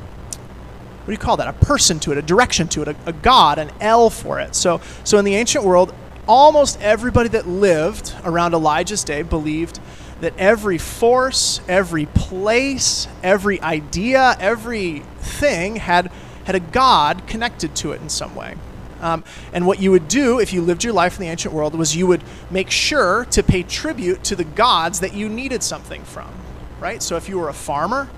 what 1.04 1.08
do 1.08 1.12
you 1.12 1.18
call 1.18 1.36
that? 1.36 1.48
A 1.48 1.52
person 1.52 2.00
to 2.00 2.12
it, 2.12 2.18
a 2.18 2.22
direction 2.22 2.66
to 2.68 2.82
it, 2.82 2.88
a, 2.88 2.96
a 3.04 3.12
god, 3.12 3.58
an 3.58 3.70
El 3.78 4.08
for 4.08 4.40
it. 4.40 4.54
So, 4.54 4.80
so 5.04 5.18
in 5.18 5.26
the 5.26 5.34
ancient 5.34 5.64
world, 5.64 5.94
almost 6.26 6.80
everybody 6.80 7.28
that 7.28 7.46
lived 7.46 8.14
around 8.24 8.54
Elijah's 8.54 9.04
day 9.04 9.22
believed 9.22 9.80
that 10.20 10.32
every 10.38 10.78
force, 10.78 11.60
every 11.68 12.06
place, 12.06 13.06
every 13.22 13.60
idea, 13.60 14.34
everything 14.40 15.76
had 15.76 16.10
had 16.44 16.54
a 16.54 16.60
god 16.60 17.26
connected 17.26 17.74
to 17.74 17.92
it 17.92 18.00
in 18.00 18.08
some 18.08 18.34
way. 18.34 18.54
Um, 19.00 19.24
and 19.52 19.66
what 19.66 19.80
you 19.80 19.90
would 19.90 20.08
do 20.08 20.38
if 20.38 20.52
you 20.52 20.62
lived 20.62 20.84
your 20.84 20.92
life 20.92 21.16
in 21.16 21.20
the 21.20 21.30
ancient 21.30 21.52
world 21.52 21.74
was 21.74 21.94
you 21.96 22.06
would 22.06 22.22
make 22.50 22.70
sure 22.70 23.26
to 23.26 23.42
pay 23.42 23.62
tribute 23.62 24.24
to 24.24 24.36
the 24.36 24.44
gods 24.44 25.00
that 25.00 25.14
you 25.14 25.28
needed 25.28 25.62
something 25.62 26.02
from, 26.04 26.32
right? 26.80 27.02
So 27.02 27.16
if 27.16 27.28
you 27.28 27.38
were 27.38 27.48
a 27.48 27.54
farmer, 27.54 28.08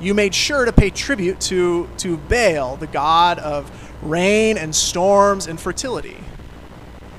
you 0.00 0.14
made 0.14 0.34
sure 0.34 0.64
to 0.64 0.72
pay 0.72 0.90
tribute 0.90 1.40
to, 1.42 1.88
to 1.98 2.16
Baal, 2.16 2.76
the 2.76 2.86
god 2.86 3.38
of 3.38 3.70
rain 4.02 4.56
and 4.56 4.74
storms 4.74 5.46
and 5.46 5.60
fertility. 5.60 6.16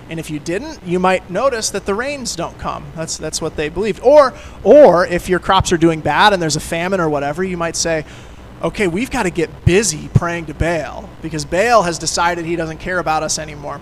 And 0.09 0.19
if 0.19 0.29
you 0.29 0.39
didn't, 0.39 0.83
you 0.83 0.99
might 0.99 1.29
notice 1.29 1.69
that 1.69 1.85
the 1.85 1.95
rains 1.95 2.35
don't 2.35 2.57
come. 2.59 2.85
That's, 2.95 3.17
that's 3.17 3.41
what 3.41 3.55
they 3.55 3.69
believed. 3.69 4.01
Or, 4.03 4.33
or 4.63 5.05
if 5.05 5.29
your 5.29 5.39
crops 5.39 5.71
are 5.71 5.77
doing 5.77 6.01
bad 6.01 6.33
and 6.33 6.41
there's 6.41 6.57
a 6.57 6.61
famine 6.61 6.99
or 6.99 7.09
whatever, 7.09 7.43
you 7.43 7.55
might 7.55 7.77
say, 7.77 8.03
okay, 8.61 8.87
we've 8.87 9.09
got 9.09 9.23
to 9.23 9.29
get 9.29 9.63
busy 9.63 10.09
praying 10.13 10.47
to 10.47 10.53
Baal 10.53 11.09
because 11.21 11.45
Baal 11.45 11.83
has 11.83 11.97
decided 11.97 12.45
he 12.45 12.57
doesn't 12.57 12.79
care 12.79 12.99
about 12.99 13.23
us 13.23 13.39
anymore. 13.39 13.79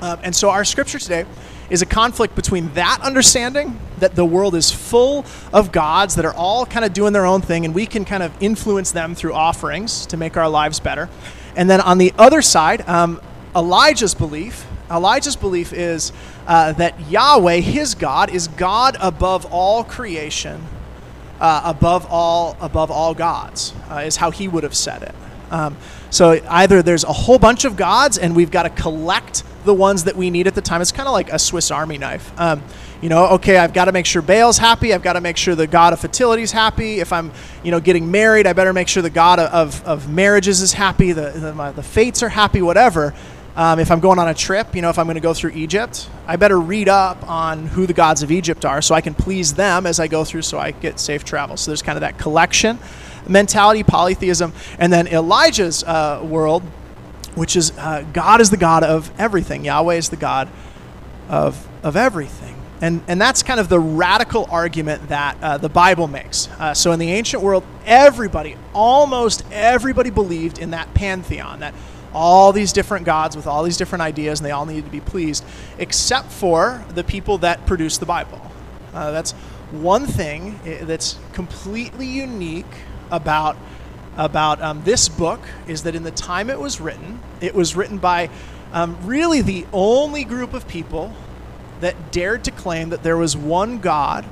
Um, 0.00 0.18
and 0.24 0.34
so 0.34 0.50
our 0.50 0.64
scripture 0.64 0.98
today 0.98 1.26
is 1.72 1.82
a 1.82 1.86
conflict 1.86 2.36
between 2.36 2.72
that 2.74 3.00
understanding 3.02 3.80
that 3.98 4.14
the 4.14 4.24
world 4.24 4.54
is 4.54 4.70
full 4.70 5.24
of 5.52 5.72
gods 5.72 6.14
that 6.14 6.24
are 6.24 6.34
all 6.34 6.64
kind 6.66 6.84
of 6.84 6.92
doing 6.92 7.12
their 7.12 7.26
own 7.26 7.40
thing 7.40 7.64
and 7.64 7.74
we 7.74 7.86
can 7.86 8.04
kind 8.04 8.22
of 8.22 8.32
influence 8.40 8.92
them 8.92 9.14
through 9.14 9.32
offerings 9.32 10.06
to 10.06 10.16
make 10.16 10.36
our 10.36 10.48
lives 10.48 10.78
better. 10.78 11.08
And 11.56 11.68
then 11.68 11.80
on 11.80 11.98
the 11.98 12.12
other 12.18 12.42
side, 12.42 12.88
um, 12.88 13.20
Elijah's 13.56 14.14
belief 14.14 14.66
Elijah's 14.92 15.36
belief 15.36 15.72
is 15.72 16.12
uh, 16.46 16.72
that 16.72 17.08
Yahweh, 17.08 17.60
his 17.60 17.94
God, 17.94 18.30
is 18.30 18.48
God 18.48 18.96
above 19.00 19.46
all 19.46 19.84
creation, 19.84 20.62
uh, 21.40 21.62
above 21.64 22.06
all 22.10 22.56
above 22.60 22.90
all 22.90 23.14
gods, 23.14 23.72
uh, 23.90 24.02
is 24.04 24.16
how 24.16 24.30
he 24.30 24.48
would 24.48 24.62
have 24.62 24.74
said 24.74 25.02
it. 25.02 25.14
Um, 25.50 25.76
so 26.10 26.40
either 26.48 26.82
there's 26.82 27.04
a 27.04 27.12
whole 27.12 27.38
bunch 27.38 27.64
of 27.64 27.76
gods, 27.76 28.18
and 28.18 28.36
we've 28.36 28.50
got 28.50 28.64
to 28.64 28.70
collect 28.70 29.44
the 29.64 29.74
ones 29.74 30.04
that 30.04 30.16
we 30.16 30.30
need 30.30 30.46
at 30.46 30.54
the 30.54 30.60
time. 30.60 30.80
It's 30.80 30.92
kind 30.92 31.08
of 31.08 31.12
like 31.12 31.32
a 31.32 31.38
Swiss 31.38 31.70
Army 31.70 31.98
knife. 31.98 32.32
Um, 32.38 32.62
you 33.00 33.08
know, 33.08 33.26
okay, 33.30 33.56
I've 33.58 33.72
got 33.72 33.86
to 33.86 33.92
make 33.92 34.06
sure 34.06 34.22
Baal's 34.22 34.58
happy. 34.58 34.94
I've 34.94 35.02
got 35.02 35.14
to 35.14 35.20
make 35.20 35.36
sure 35.36 35.54
the 35.54 35.66
God 35.66 35.92
of 35.92 36.00
fertility 36.00 36.42
is 36.42 36.52
happy. 36.52 37.00
If 37.00 37.12
I'm, 37.12 37.32
you 37.62 37.70
know, 37.70 37.80
getting 37.80 38.10
married, 38.10 38.46
I 38.46 38.52
better 38.52 38.72
make 38.72 38.88
sure 38.88 39.02
the 39.02 39.10
God 39.10 39.38
of, 39.38 39.84
of 39.84 40.08
marriages 40.08 40.60
is 40.60 40.72
happy. 40.72 41.12
The, 41.12 41.30
the, 41.30 41.54
my, 41.54 41.72
the 41.72 41.82
fates 41.82 42.22
are 42.22 42.28
happy, 42.28 42.62
whatever. 42.62 43.14
Um, 43.54 43.78
if 43.80 43.90
I'm 43.90 44.00
going 44.00 44.18
on 44.18 44.28
a 44.28 44.34
trip, 44.34 44.74
you 44.74 44.80
know, 44.80 44.88
if 44.88 44.98
I'm 44.98 45.06
going 45.06 45.16
to 45.16 45.20
go 45.20 45.34
through 45.34 45.50
Egypt, 45.50 46.08
I 46.26 46.36
better 46.36 46.58
read 46.58 46.88
up 46.88 47.28
on 47.28 47.66
who 47.66 47.86
the 47.86 47.92
gods 47.92 48.22
of 48.22 48.30
Egypt 48.30 48.64
are 48.64 48.80
so 48.80 48.94
I 48.94 49.02
can 49.02 49.14
please 49.14 49.52
them 49.54 49.84
as 49.84 50.00
I 50.00 50.06
go 50.06 50.24
through 50.24 50.42
so 50.42 50.58
I 50.58 50.70
get 50.70 50.98
safe 50.98 51.22
travel. 51.22 51.58
So 51.58 51.70
there's 51.70 51.82
kind 51.82 51.96
of 51.96 52.00
that 52.00 52.18
collection 52.18 52.78
mentality, 53.28 53.82
polytheism. 53.82 54.52
And 54.78 54.92
then 54.92 55.06
Elijah's 55.06 55.84
uh, 55.84 56.20
world 56.24 56.62
which 57.34 57.56
is 57.56 57.76
uh, 57.78 58.04
God 58.12 58.40
is 58.40 58.50
the 58.50 58.56
God 58.56 58.84
of 58.84 59.10
everything. 59.18 59.64
Yahweh 59.64 59.94
is 59.94 60.08
the 60.10 60.16
God 60.16 60.48
of, 61.28 61.66
of 61.82 61.96
everything. 61.96 62.56
And, 62.80 63.00
and 63.06 63.20
that's 63.20 63.44
kind 63.44 63.60
of 63.60 63.68
the 63.68 63.78
radical 63.78 64.48
argument 64.50 65.08
that 65.08 65.36
uh, 65.40 65.56
the 65.56 65.68
Bible 65.68 66.08
makes. 66.08 66.48
Uh, 66.58 66.74
so, 66.74 66.90
in 66.90 66.98
the 66.98 67.12
ancient 67.12 67.40
world, 67.40 67.62
everybody, 67.86 68.56
almost 68.74 69.44
everybody, 69.52 70.10
believed 70.10 70.58
in 70.58 70.72
that 70.72 70.92
pantheon, 70.92 71.60
that 71.60 71.74
all 72.12 72.52
these 72.52 72.72
different 72.72 73.06
gods 73.06 73.36
with 73.36 73.46
all 73.46 73.62
these 73.62 73.76
different 73.76 74.02
ideas, 74.02 74.40
and 74.40 74.46
they 74.46 74.50
all 74.50 74.66
needed 74.66 74.84
to 74.84 74.90
be 74.90 75.00
pleased, 75.00 75.44
except 75.78 76.32
for 76.32 76.84
the 76.94 77.04
people 77.04 77.38
that 77.38 77.64
produced 77.66 78.00
the 78.00 78.06
Bible. 78.06 78.40
Uh, 78.92 79.12
that's 79.12 79.30
one 79.70 80.06
thing 80.06 80.58
eh, 80.66 80.84
that's 80.84 81.18
completely 81.32 82.06
unique 82.06 82.66
about 83.12 83.56
about 84.16 84.60
um, 84.60 84.82
this 84.84 85.08
book 85.08 85.40
is 85.66 85.84
that 85.84 85.94
in 85.94 86.02
the 86.02 86.10
time 86.10 86.50
it 86.50 86.60
was 86.60 86.80
written, 86.80 87.20
it 87.40 87.54
was 87.54 87.74
written 87.74 87.98
by 87.98 88.30
um, 88.72 88.98
really 89.06 89.42
the 89.42 89.66
only 89.72 90.24
group 90.24 90.54
of 90.54 90.68
people 90.68 91.12
that 91.80 92.12
dared 92.12 92.44
to 92.44 92.50
claim 92.50 92.90
that 92.90 93.02
there 93.02 93.16
was 93.16 93.36
one 93.36 93.78
God 93.78 94.24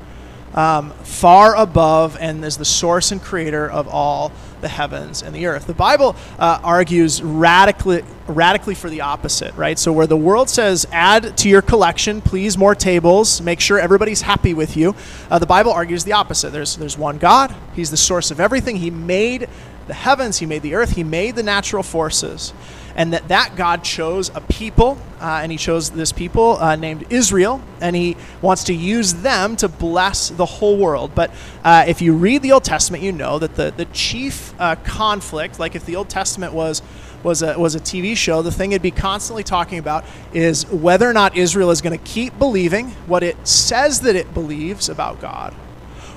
um, 0.54 0.90
far 0.90 1.54
above 1.56 2.16
and 2.18 2.44
is 2.44 2.56
the 2.56 2.64
source 2.64 3.12
and 3.12 3.22
creator 3.22 3.70
of 3.70 3.88
all 3.88 4.32
the 4.60 4.68
heavens 4.68 5.22
and 5.22 5.34
the 5.34 5.46
earth. 5.46 5.66
The 5.66 5.74
Bible 5.74 6.16
uh, 6.38 6.60
argues 6.62 7.22
radically, 7.22 8.02
radically 8.26 8.74
for 8.74 8.90
the 8.90 9.00
opposite, 9.00 9.54
right? 9.54 9.78
So 9.78 9.92
where 9.92 10.06
the 10.06 10.16
world 10.16 10.50
says, 10.50 10.86
add 10.92 11.36
to 11.38 11.48
your 11.48 11.62
collection, 11.62 12.20
please, 12.20 12.58
more 12.58 12.74
tables, 12.74 13.40
make 13.40 13.60
sure 13.60 13.78
everybody's 13.78 14.22
happy 14.22 14.54
with 14.54 14.76
you, 14.76 14.94
uh, 15.30 15.38
the 15.38 15.46
Bible 15.46 15.72
argues 15.72 16.04
the 16.04 16.12
opposite. 16.12 16.50
There's, 16.50 16.76
there's 16.76 16.98
one 16.98 17.18
God, 17.18 17.54
He's 17.74 17.90
the 17.90 17.96
source 17.96 18.30
of 18.30 18.40
everything. 18.40 18.76
He 18.76 18.90
made 18.90 19.48
the 19.86 19.94
heavens, 19.94 20.38
He 20.38 20.46
made 20.46 20.62
the 20.62 20.74
earth, 20.74 20.90
He 20.90 21.04
made 21.04 21.36
the 21.36 21.42
natural 21.42 21.82
forces 21.82 22.52
and 22.96 23.12
that 23.12 23.28
that 23.28 23.56
God 23.56 23.84
chose 23.84 24.30
a 24.34 24.40
people, 24.40 24.98
uh, 25.20 25.40
and 25.42 25.52
He 25.52 25.58
chose 25.58 25.90
this 25.90 26.12
people 26.12 26.56
uh, 26.58 26.76
named 26.76 27.06
Israel, 27.10 27.62
and 27.80 27.94
He 27.94 28.16
wants 28.42 28.64
to 28.64 28.74
use 28.74 29.14
them 29.14 29.56
to 29.56 29.68
bless 29.68 30.30
the 30.30 30.46
whole 30.46 30.76
world. 30.76 31.12
But 31.14 31.30
uh, 31.64 31.84
if 31.86 32.02
you 32.02 32.14
read 32.14 32.42
the 32.42 32.52
Old 32.52 32.64
Testament, 32.64 33.02
you 33.02 33.12
know 33.12 33.38
that 33.38 33.54
the 33.56 33.72
the 33.76 33.86
chief 33.86 34.54
uh, 34.60 34.76
conflict, 34.76 35.58
like 35.58 35.74
if 35.74 35.84
the 35.84 35.96
Old 35.96 36.08
Testament 36.08 36.52
was 36.52 36.82
was 37.22 37.42
a, 37.42 37.58
was 37.58 37.74
a 37.74 37.80
TV 37.80 38.16
show, 38.16 38.42
the 38.42 38.52
thing 38.52 38.72
it'd 38.72 38.82
be 38.82 38.90
constantly 38.90 39.42
talking 39.42 39.78
about 39.78 40.04
is 40.32 40.66
whether 40.70 41.08
or 41.08 41.12
not 41.12 41.36
Israel 41.36 41.70
is 41.70 41.82
going 41.82 41.96
to 41.96 42.04
keep 42.04 42.38
believing 42.38 42.90
what 43.06 43.22
it 43.22 43.46
says 43.46 44.00
that 44.00 44.16
it 44.16 44.32
believes 44.32 44.88
about 44.88 45.20
God, 45.20 45.54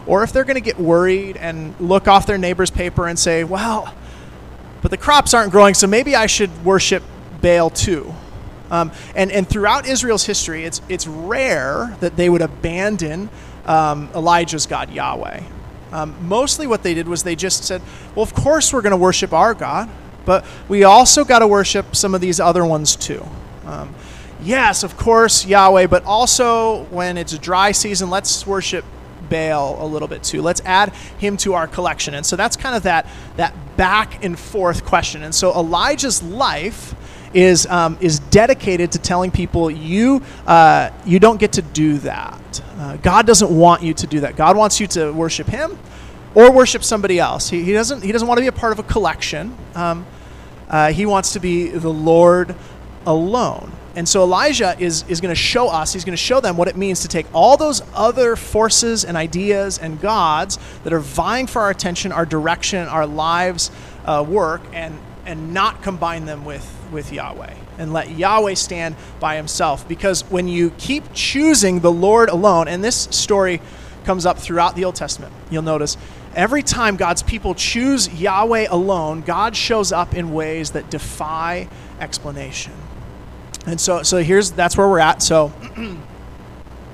or 0.06 0.24
if 0.24 0.32
they're 0.32 0.44
going 0.44 0.56
to 0.56 0.62
get 0.62 0.80
worried 0.80 1.38
and 1.38 1.76
look 1.80 2.08
off 2.08 2.26
their 2.26 2.38
neighbor's 2.38 2.72
paper 2.72 3.08
and 3.08 3.18
say, 3.18 3.44
well, 3.44 3.94
but 4.84 4.92
the 4.92 4.98
crops 4.98 5.34
aren't 5.34 5.52
growing, 5.52 5.74
so 5.74 5.88
maybe 5.88 6.16
I 6.16 6.28
should 6.28 6.64
worship 6.64 7.02
Baal 7.42 7.72
too. 7.72 8.14
Um, 8.70 8.92
and, 9.16 9.32
and 9.32 9.48
throughout 9.48 9.88
Israel's 9.88 10.26
history, 10.26 10.66
it's, 10.66 10.82
it's 10.90 11.08
rare 11.08 11.98
that 12.02 12.16
they 12.16 12.30
would 12.30 12.42
abandon 12.42 13.30
um, 13.66 14.10
Elijah's 14.14 14.66
God, 14.66 14.92
Yahweh. 14.92 15.42
Um, 15.92 16.16
mostly 16.28 16.68
what 16.68 16.84
they 16.84 16.94
did 16.94 17.08
was 17.08 17.24
they 17.24 17.36
just 17.36 17.64
said, 17.64 17.82
well, 18.14 18.24
of 18.24 18.34
course 18.34 18.74
we're 18.74 18.82
going 18.82 18.92
to 18.92 18.98
worship 18.98 19.32
our 19.32 19.54
God, 19.54 19.90
but 20.26 20.46
we 20.68 20.84
also 20.84 21.24
got 21.24 21.40
to 21.40 21.48
worship 21.48 21.96
some 21.96 22.14
of 22.14 22.22
these 22.22 22.40
other 22.40 22.66
ones 22.66 22.96
too. 22.96 23.26
Um, 23.66 23.94
yes, 24.42 24.84
of 24.84 24.98
course, 24.98 25.46
Yahweh, 25.46 25.88
but 25.88 26.04
also 26.04 26.84
when 26.86 27.18
it's 27.18 27.34
a 27.34 27.40
dry 27.40 27.72
season, 27.72 28.10
let's 28.10 28.46
worship 28.46 28.84
A 29.34 29.86
little 29.86 30.08
bit 30.08 30.24
too. 30.24 30.42
Let's 30.42 30.62
add 30.66 30.94
him 31.18 31.38
to 31.38 31.54
our 31.54 31.68
collection. 31.68 32.14
And 32.14 32.26
so 32.26 32.36
that's 32.36 32.56
kind 32.56 32.76
of 32.76 32.84
that 32.84 33.08
that 33.38 33.54
back 33.78 34.24
and 34.24 34.38
forth 34.38 34.86
question. 34.86 35.24
And 35.24 35.34
so 35.34 35.54
Elijah's 35.54 36.22
life 36.22 36.96
is 37.34 37.66
um, 37.68 37.98
is 38.00 38.20
dedicated 38.20 38.92
to 38.94 39.00
telling 39.00 39.32
people 39.32 39.70
you 39.72 40.22
uh, 40.46 40.92
you 41.06 41.20
don't 41.20 41.40
get 41.40 41.54
to 41.54 41.62
do 41.62 41.98
that. 42.00 42.62
Uh, 42.78 42.98
God 42.98 43.26
doesn't 43.26 43.56
want 43.56 43.82
you 43.82 43.94
to 43.94 44.08
do 44.08 44.22
that. 44.22 44.36
God 44.36 44.56
wants 44.56 44.80
you 44.80 44.88
to 44.88 45.12
worship 45.12 45.48
Him 45.48 45.78
or 46.36 46.52
worship 46.52 46.84
somebody 46.84 47.20
else. 47.20 47.50
He, 47.50 47.64
he 47.64 47.74
doesn't 47.74 48.04
he 48.04 48.12
doesn't 48.12 48.28
want 48.28 48.38
to 48.38 48.42
be 48.42 48.48
a 48.48 48.52
part 48.52 48.72
of 48.72 48.80
a 48.80 48.84
collection. 48.84 49.56
Um, 49.76 50.06
uh, 50.70 50.92
he 50.92 51.06
wants 51.06 51.34
to 51.34 51.40
be 51.40 51.68
the 51.68 51.92
Lord 51.92 52.56
alone. 53.06 53.72
And 53.96 54.10
so 54.10 54.24
Elijah 54.24 54.76
is, 54.80 55.06
is 55.08 55.22
going 55.22 55.34
to 55.34 55.40
show 55.40 55.68
us, 55.68 55.94
he's 55.94 56.04
going 56.04 56.14
to 56.14 56.18
show 56.24 56.40
them 56.40 56.58
what 56.58 56.68
it 56.68 56.76
means 56.76 57.02
to 57.02 57.08
take 57.08 57.28
all 57.34 57.58
those 57.58 57.84
other 57.94 58.36
forces 58.36 59.06
and 59.06 59.16
ideas 59.16 59.78
and 59.78 60.02
gods 60.02 60.58
that 60.84 60.94
are 60.94 61.00
vying 61.00 61.46
for 61.46 61.62
our 61.62 61.70
attention, 61.70 62.12
our 62.12 62.26
direction, 62.26 62.88
our 62.88 63.06
lives' 63.06 63.70
uh, 64.06 64.26
work, 64.28 64.62
and, 64.74 64.98
and 65.26 65.54
not 65.54 65.84
combine 65.84 66.26
them 66.26 66.44
with, 66.44 66.68
with 66.92 67.14
Yahweh. 67.14 67.54
And 67.78 67.94
let 67.94 68.10
Yahweh 68.10 68.56
stand 68.56 68.96
by 69.20 69.36
himself. 69.36 69.88
Because 69.88 70.24
when 70.24 70.48
you 70.48 70.72
keep 70.72 71.14
choosing 71.14 71.82
the 71.82 71.92
Lord 71.92 72.30
alone, 72.30 72.68
and 72.68 72.84
this 72.84 73.08
story 73.12 73.62
comes 74.06 74.26
up 74.26 74.40
throughout 74.40 74.76
the 74.76 74.86
Old 74.86 74.96
Testament, 74.96 75.34
you'll 75.52 75.62
notice 75.62 75.98
every 76.36 76.64
time 76.64 76.96
God's 76.96 77.22
people 77.22 77.54
choose 77.54 78.12
Yahweh 78.12 78.68
alone, 78.70 79.22
God 79.22 79.56
shows 79.56 79.92
up 79.92 80.16
in 80.16 80.34
ways 80.34 80.72
that 80.72 80.90
defy 80.90 81.68
explanation. 82.00 82.74
And 83.66 83.80
so, 83.80 84.04
so 84.04 84.22
here's 84.22 84.52
that's 84.52 84.78
where 84.78 84.88
we're 84.88 85.00
at. 85.00 85.22
So, 85.22 85.54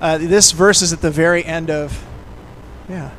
uh, 0.02 0.18
this 0.20 0.52
verse 0.52 0.82
is 0.82 0.94
at 0.94 1.02
the 1.02 1.12
very 1.12 1.44
end 1.44 1.70
of, 1.70 2.06
yeah. 2.88 3.12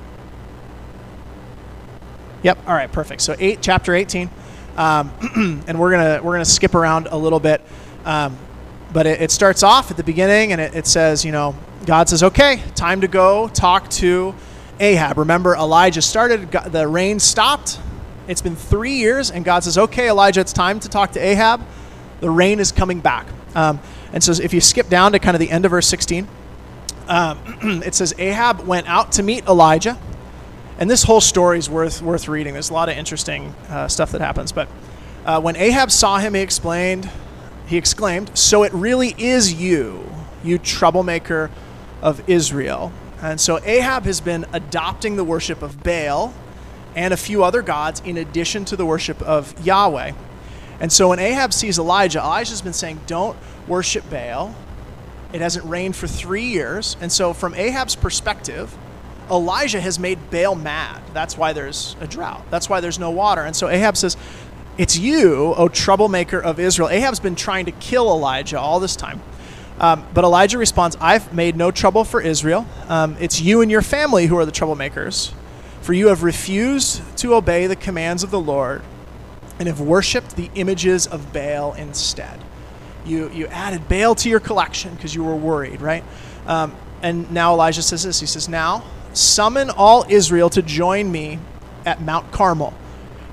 Yep. 2.42 2.58
All 2.66 2.74
right. 2.74 2.90
Perfect. 2.90 3.20
So 3.20 3.36
eight, 3.38 3.58
chapter 3.60 3.94
eighteen, 3.94 4.30
um, 4.76 5.12
and 5.66 5.78
we're 5.78 5.90
gonna 5.90 6.20
we're 6.22 6.32
gonna 6.32 6.44
skip 6.44 6.74
around 6.74 7.08
a 7.10 7.16
little 7.16 7.40
bit, 7.40 7.60
um, 8.04 8.38
but 8.92 9.06
it, 9.06 9.20
it, 9.20 9.30
starts 9.30 9.62
off 9.62 9.90
at 9.90 9.96
the 9.96 10.04
beginning, 10.04 10.52
and 10.52 10.60
it, 10.60 10.74
it 10.74 10.86
says, 10.86 11.24
you 11.24 11.32
know, 11.32 11.54
God 11.84 12.08
says, 12.08 12.22
okay, 12.22 12.62
time 12.74 13.02
to 13.02 13.08
go 13.08 13.48
talk 13.48 13.90
to 13.90 14.34
Ahab. 14.78 15.18
Remember, 15.18 15.54
Elijah 15.54 16.00
started. 16.00 16.50
The 16.50 16.88
rain 16.88 17.20
stopped. 17.20 17.78
It's 18.26 18.40
been 18.40 18.56
three 18.56 18.94
years, 18.94 19.30
and 19.30 19.44
God 19.44 19.64
says, 19.64 19.76
okay, 19.76 20.08
Elijah, 20.08 20.40
it's 20.40 20.52
time 20.52 20.80
to 20.80 20.88
talk 20.88 21.12
to 21.12 21.20
Ahab. 21.20 21.60
The 22.20 22.30
rain 22.30 22.60
is 22.60 22.72
coming 22.72 23.00
back. 23.00 23.26
Um, 23.54 23.80
and 24.12 24.22
so 24.22 24.32
if 24.32 24.52
you 24.52 24.60
skip 24.60 24.88
down 24.88 25.12
to 25.12 25.18
kind 25.18 25.34
of 25.34 25.40
the 25.40 25.50
end 25.50 25.64
of 25.64 25.70
verse 25.70 25.86
16, 25.86 26.26
um, 27.08 27.38
it 27.84 27.94
says 27.94 28.14
Ahab 28.18 28.66
went 28.66 28.88
out 28.88 29.12
to 29.12 29.22
meet 29.22 29.46
Elijah. 29.46 29.98
And 30.78 30.88
this 30.88 31.02
whole 31.02 31.20
story 31.20 31.58
is 31.58 31.68
worth, 31.68 32.00
worth 32.00 32.26
reading. 32.26 32.54
There's 32.54 32.70
a 32.70 32.74
lot 32.74 32.88
of 32.88 32.96
interesting 32.96 33.54
uh, 33.68 33.88
stuff 33.88 34.12
that 34.12 34.20
happens. 34.20 34.50
But 34.50 34.68
uh, 35.26 35.40
when 35.40 35.56
Ahab 35.56 35.90
saw 35.90 36.18
him, 36.18 36.34
he 36.34 36.40
explained, 36.40 37.10
he 37.66 37.76
exclaimed, 37.76 38.36
So 38.36 38.62
it 38.62 38.72
really 38.72 39.14
is 39.18 39.52
you, 39.52 40.10
you 40.42 40.58
troublemaker 40.58 41.50
of 42.00 42.26
Israel. 42.28 42.92
And 43.20 43.38
so 43.38 43.60
Ahab 43.62 44.04
has 44.04 44.20
been 44.22 44.46
adopting 44.52 45.16
the 45.16 45.24
worship 45.24 45.60
of 45.60 45.82
Baal 45.82 46.32
and 46.96 47.12
a 47.12 47.16
few 47.16 47.44
other 47.44 47.60
gods 47.60 48.00
in 48.00 48.16
addition 48.16 48.64
to 48.66 48.76
the 48.76 48.86
worship 48.86 49.20
of 49.22 49.54
Yahweh. 49.64 50.12
And 50.80 50.90
so 50.90 51.08
when 51.10 51.18
Ahab 51.18 51.52
sees 51.52 51.78
Elijah, 51.78 52.18
Elijah's 52.18 52.62
been 52.62 52.72
saying, 52.72 53.00
Don't 53.06 53.36
worship 53.68 54.08
Baal. 54.10 54.54
It 55.32 55.40
hasn't 55.40 55.64
rained 55.66 55.94
for 55.94 56.06
three 56.06 56.46
years. 56.46 56.96
And 57.00 57.12
so, 57.12 57.32
from 57.32 57.54
Ahab's 57.54 57.94
perspective, 57.94 58.76
Elijah 59.30 59.80
has 59.80 59.98
made 59.98 60.30
Baal 60.30 60.56
mad. 60.56 61.00
That's 61.14 61.36
why 61.38 61.52
there's 61.52 61.94
a 62.00 62.06
drought. 62.06 62.44
That's 62.50 62.68
why 62.68 62.80
there's 62.80 62.98
no 62.98 63.10
water. 63.10 63.42
And 63.42 63.54
so 63.54 63.68
Ahab 63.68 63.96
says, 63.96 64.16
It's 64.76 64.98
you, 64.98 65.54
O 65.56 65.68
troublemaker 65.68 66.40
of 66.40 66.58
Israel. 66.58 66.88
Ahab's 66.88 67.20
been 67.20 67.36
trying 67.36 67.66
to 67.66 67.72
kill 67.72 68.08
Elijah 68.10 68.58
all 68.58 68.80
this 68.80 68.96
time. 68.96 69.22
Um, 69.78 70.04
but 70.12 70.24
Elijah 70.24 70.58
responds, 70.58 70.96
I've 71.00 71.32
made 71.32 71.56
no 71.56 71.70
trouble 71.70 72.04
for 72.04 72.20
Israel. 72.20 72.66
Um, 72.88 73.16
it's 73.18 73.40
you 73.40 73.62
and 73.62 73.70
your 73.70 73.80
family 73.80 74.26
who 74.26 74.36
are 74.36 74.44
the 74.44 74.52
troublemakers. 74.52 75.32
For 75.80 75.94
you 75.94 76.08
have 76.08 76.22
refused 76.22 77.00
to 77.18 77.34
obey 77.34 77.66
the 77.66 77.76
commands 77.76 78.22
of 78.22 78.30
the 78.30 78.40
Lord 78.40 78.82
and 79.60 79.68
have 79.68 79.80
worshipped 79.80 80.36
the 80.36 80.50
images 80.54 81.06
of 81.06 81.32
Baal 81.34 81.74
instead. 81.74 82.40
You, 83.04 83.30
you 83.30 83.46
added 83.48 83.88
Baal 83.88 84.14
to 84.16 84.28
your 84.28 84.40
collection 84.40 84.94
because 84.94 85.14
you 85.14 85.22
were 85.22 85.36
worried, 85.36 85.82
right? 85.82 86.02
Um, 86.46 86.74
and 87.02 87.30
now 87.30 87.52
Elijah 87.52 87.82
says 87.82 88.02
this 88.02 88.20
He 88.20 88.26
says, 88.26 88.48
Now 88.48 88.82
summon 89.12 89.70
all 89.70 90.06
Israel 90.08 90.48
to 90.50 90.62
join 90.62 91.12
me 91.12 91.38
at 91.84 92.00
Mount 92.00 92.32
Carmel, 92.32 92.72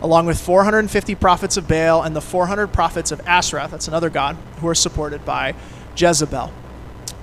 along 0.01 0.25
with 0.25 0.39
450 0.39 1.15
prophets 1.15 1.55
of 1.55 1.67
Baal 1.67 2.03
and 2.03 2.15
the 2.15 2.21
400 2.21 2.67
prophets 2.67 3.11
of 3.11 3.21
Asherah, 3.25 3.67
that's 3.71 3.87
another 3.87 4.09
god, 4.09 4.35
who 4.59 4.67
are 4.67 4.75
supported 4.75 5.23
by 5.23 5.55
Jezebel. 5.95 6.51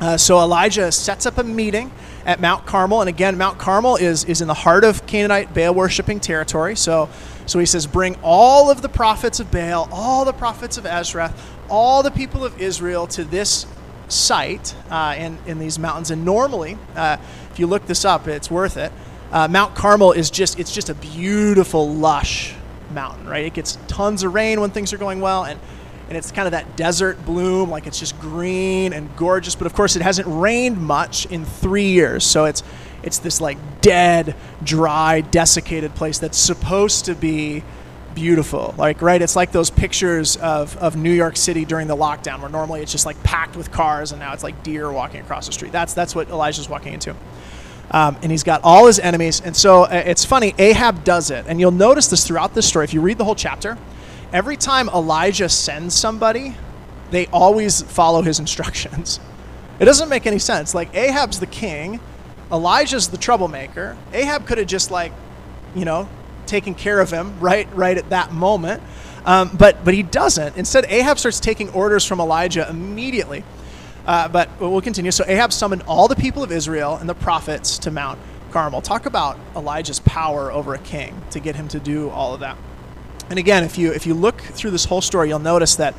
Uh, 0.00 0.16
so 0.16 0.38
Elijah 0.38 0.90
sets 0.90 1.26
up 1.26 1.38
a 1.38 1.44
meeting 1.44 1.92
at 2.26 2.40
Mount 2.40 2.66
Carmel, 2.66 3.00
and 3.00 3.09
again, 3.09 3.37
Mount 3.37 3.59
Carmel 3.59 3.97
is, 3.97 4.25
is 4.25 4.40
in 4.40 4.49
the 4.49 4.54
heart 4.54 4.85
of 4.85 5.07
Canaanite 5.07 5.52
Baal 5.52 5.75
worshiping 5.75 6.21
territory. 6.21 6.75
So 6.76 7.09
so 7.47 7.59
he 7.59 7.66
says, 7.66 7.87
Bring 7.87 8.16
all 8.23 8.71
of 8.71 8.83
the 8.83 8.88
prophets 8.88 9.40
of 9.40 9.50
Baal, 9.50 9.88
all 9.93 10.25
the 10.25 10.33
prophets 10.33 10.78
of 10.78 10.87
Asherah, 10.87 11.35
all 11.69 12.02
the 12.02 12.11
people 12.11 12.45
of 12.45 12.61
Israel 12.61 13.07
to 13.09 13.25
this 13.25 13.66
site 14.09 14.75
uh, 14.90 15.14
in, 15.16 15.38
in 15.47 15.59
these 15.59 15.78
mountains. 15.78 16.11
And 16.11 16.25
normally, 16.25 16.78
uh, 16.95 17.16
if 17.52 17.59
you 17.59 17.66
look 17.66 17.87
this 17.87 18.04
up, 18.04 18.28
it's 18.28 18.50
worth 18.50 18.76
it. 18.76 18.93
Uh, 19.31 19.49
Mount 19.49 19.75
Carmel 19.75 20.12
is 20.12 20.31
just, 20.31 20.59
it's 20.59 20.73
just 20.73 20.88
a 20.88 20.95
beautiful, 20.95 21.93
lush 21.93 22.54
mountain, 22.93 23.26
right? 23.26 23.45
It 23.45 23.54
gets 23.54 23.76
tons 23.88 24.23
of 24.23 24.33
rain 24.35 24.61
when 24.61 24.71
things 24.71 24.93
are 24.93 24.99
going 24.99 25.21
well. 25.21 25.45
And, 25.45 25.59
and 26.08 26.18
it's 26.18 26.30
kind 26.30 26.46
of 26.46 26.52
that 26.52 26.76
desert 26.76 27.25
bloom, 27.25 27.70
like 27.70 27.87
it's 27.87 27.99
just 27.99 28.18
green 28.20 28.92
and 28.92 29.14
gorgeous. 29.16 29.54
But 29.54 29.66
of 29.66 29.75
course, 29.75 29.96
it 29.96 30.02
hasn't 30.02 30.28
rained 30.28 30.80
much 30.80 31.26
in 31.26 31.44
three 31.44 31.88
years, 31.88 32.25
so 32.25 32.44
it's 32.44 32.62
it's 33.02 33.18
this 33.18 33.40
like 33.40 33.58
dead, 33.80 34.34
dry, 34.62 35.20
desiccated 35.20 35.94
place 35.94 36.18
that's 36.18 36.38
supposed 36.38 37.06
to 37.06 37.14
be 37.14 37.62
beautiful. 38.14 38.75
Like 38.78 39.02
right, 39.02 39.20
it's 39.20 39.37
like 39.37 39.52
those 39.52 39.70
pictures 39.70 40.37
of 40.37 40.76
of 40.78 40.96
New 40.96 41.12
York 41.12 41.37
City 41.37 41.64
during 41.64 41.88
the 41.88 41.96
lockdown, 41.96 42.40
where 42.40 42.50
normally 42.50 42.80
it's 42.82 42.92
just 42.92 43.06
like 43.06 43.23
packed 43.23 43.56
with 43.56 43.70
cars, 43.70 44.12
and 44.12 44.20
now 44.20 44.32
it's 44.32 44.42
like 44.42 44.62
deer 44.62 44.90
walking 44.92 45.20
across 45.20 45.46
the 45.46 45.52
street. 45.52 45.73
That's 45.73 45.94
that's 45.94 46.14
what 46.14 46.28
Elijah's 46.28 46.68
walking 46.68 46.92
into. 46.92 47.14
Um, 47.90 48.16
and 48.23 48.30
he's 48.30 48.42
got 48.42 48.62
all 48.64 48.87
his 48.87 48.99
enemies. 48.99 49.40
And 49.40 49.54
so 49.54 49.82
uh, 49.84 50.02
it's 50.06 50.25
funny, 50.25 50.54
Ahab 50.58 51.04
does 51.04 51.30
it. 51.30 51.44
And 51.46 51.61
you'll 51.61 51.70
notice 51.70 52.08
this 52.08 52.26
throughout 52.26 52.54
this 52.54 52.66
story. 52.66 52.84
If 52.84 52.94
you 52.94 53.00
read 53.00 53.18
the 53.18 53.25
whole 53.25 53.34
chapter, 53.37 53.78
every 54.35 54.57
time 54.57 54.88
Elijah 54.88 55.49
sends 55.49 55.95
somebody, 55.95 56.57
they 57.11 57.26
always 57.29 57.81
follow 57.83 58.21
his 58.21 58.38
instructions. 58.41 59.21
It 59.79 59.87
doesn't 59.87 60.09
make 60.09 60.26
any 60.26 60.38
sense. 60.38 60.75
Like, 60.75 60.95
Ahab's 60.95 61.41
the 61.41 61.47
king, 61.47 62.00
Elijah's 62.53 63.09
the 63.09 63.17
troublemaker. 63.17 63.97
Ahab 64.12 64.47
could 64.47 64.59
have 64.59 64.67
just, 64.67 64.91
like, 64.91 65.12
you 65.75 65.85
know, 65.85 66.09
taken 66.47 66.75
care 66.75 67.00
of 67.00 67.11
him 67.11 67.41
right, 67.41 67.73
right 67.75 67.97
at 67.97 68.11
that 68.11 68.33
moment. 68.33 68.83
Um, 69.25 69.50
but, 69.57 69.85
but 69.85 69.95
he 69.95 70.03
doesn't. 70.03 70.57
Instead, 70.57 70.85
Ahab 70.87 71.19
starts 71.19 71.41
taking 71.41 71.71
orders 71.71 72.05
from 72.05 72.21
Elijah 72.21 72.69
immediately. 72.69 73.43
Uh, 74.07 74.29
but 74.29 74.50
we'll 74.61 74.83
continue. 74.83 75.11
So 75.11 75.25
Ahab 75.26 75.50
summoned 75.50 75.83
all 75.88 76.09
the 76.09 76.17
people 76.17 76.43
of 76.43 76.53
Israel 76.53 76.97
and 76.97 77.09
the 77.09 77.14
prophets 77.14 77.79
to 77.79 77.91
Mount 77.91 78.19
Carmel. 78.50 78.83
Talk 78.83 79.07
about 79.07 79.38
Elijah's 79.57 80.00
power 80.00 80.53
over 80.53 80.75
a 80.75 80.79
king 80.79 81.23
to 81.31 81.41
get 81.41 81.57
him 81.57 81.69
to 81.69 81.81
do 81.81 82.11
all 82.11 82.35
of 82.35 82.41
that. 82.41 82.59
And 83.31 83.38
again, 83.38 83.64
if 83.64 83.78
you 83.78 83.93
if 83.93 84.07
you 84.07 84.14
look 84.14 84.40
through 84.40 84.71
this 84.71 84.85
whole 84.85 85.00
story, 85.00 85.28
you'll 85.28 85.38
notice 85.38 85.76
that 85.76 85.95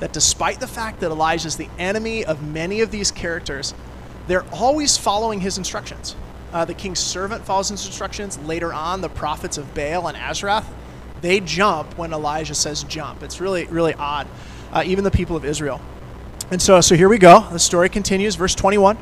that 0.00 0.12
despite 0.12 0.60
the 0.60 0.66
fact 0.66 1.00
that 1.00 1.10
Elijah 1.10 1.48
is 1.48 1.56
the 1.56 1.68
enemy 1.78 2.24
of 2.24 2.46
many 2.46 2.80
of 2.80 2.90
these 2.90 3.10
characters, 3.10 3.74
they're 4.26 4.44
always 4.52 4.96
following 4.96 5.40
his 5.40 5.56
instructions. 5.56 6.14
Uh, 6.52 6.64
the 6.64 6.74
king's 6.74 6.98
servant 6.98 7.44
follows 7.44 7.70
his 7.70 7.86
instructions. 7.86 8.38
Later 8.38 8.72
on, 8.72 9.00
the 9.00 9.08
prophets 9.08 9.58
of 9.58 9.74
Baal 9.74 10.06
and 10.06 10.16
Asherah, 10.16 10.64
they 11.22 11.40
jump 11.40 11.96
when 11.96 12.12
Elijah 12.12 12.54
says 12.54 12.84
jump. 12.84 13.22
It's 13.22 13.40
really 13.40 13.64
really 13.66 13.94
odd. 13.94 14.26
Uh, 14.72 14.82
even 14.84 15.04
the 15.04 15.10
people 15.10 15.36
of 15.36 15.44
Israel. 15.44 15.80
And 16.50 16.62
so, 16.62 16.80
so 16.80 16.94
here 16.94 17.08
we 17.08 17.18
go. 17.18 17.46
The 17.50 17.58
story 17.58 17.88
continues, 17.88 18.36
verse 18.36 18.54
21. 18.54 18.96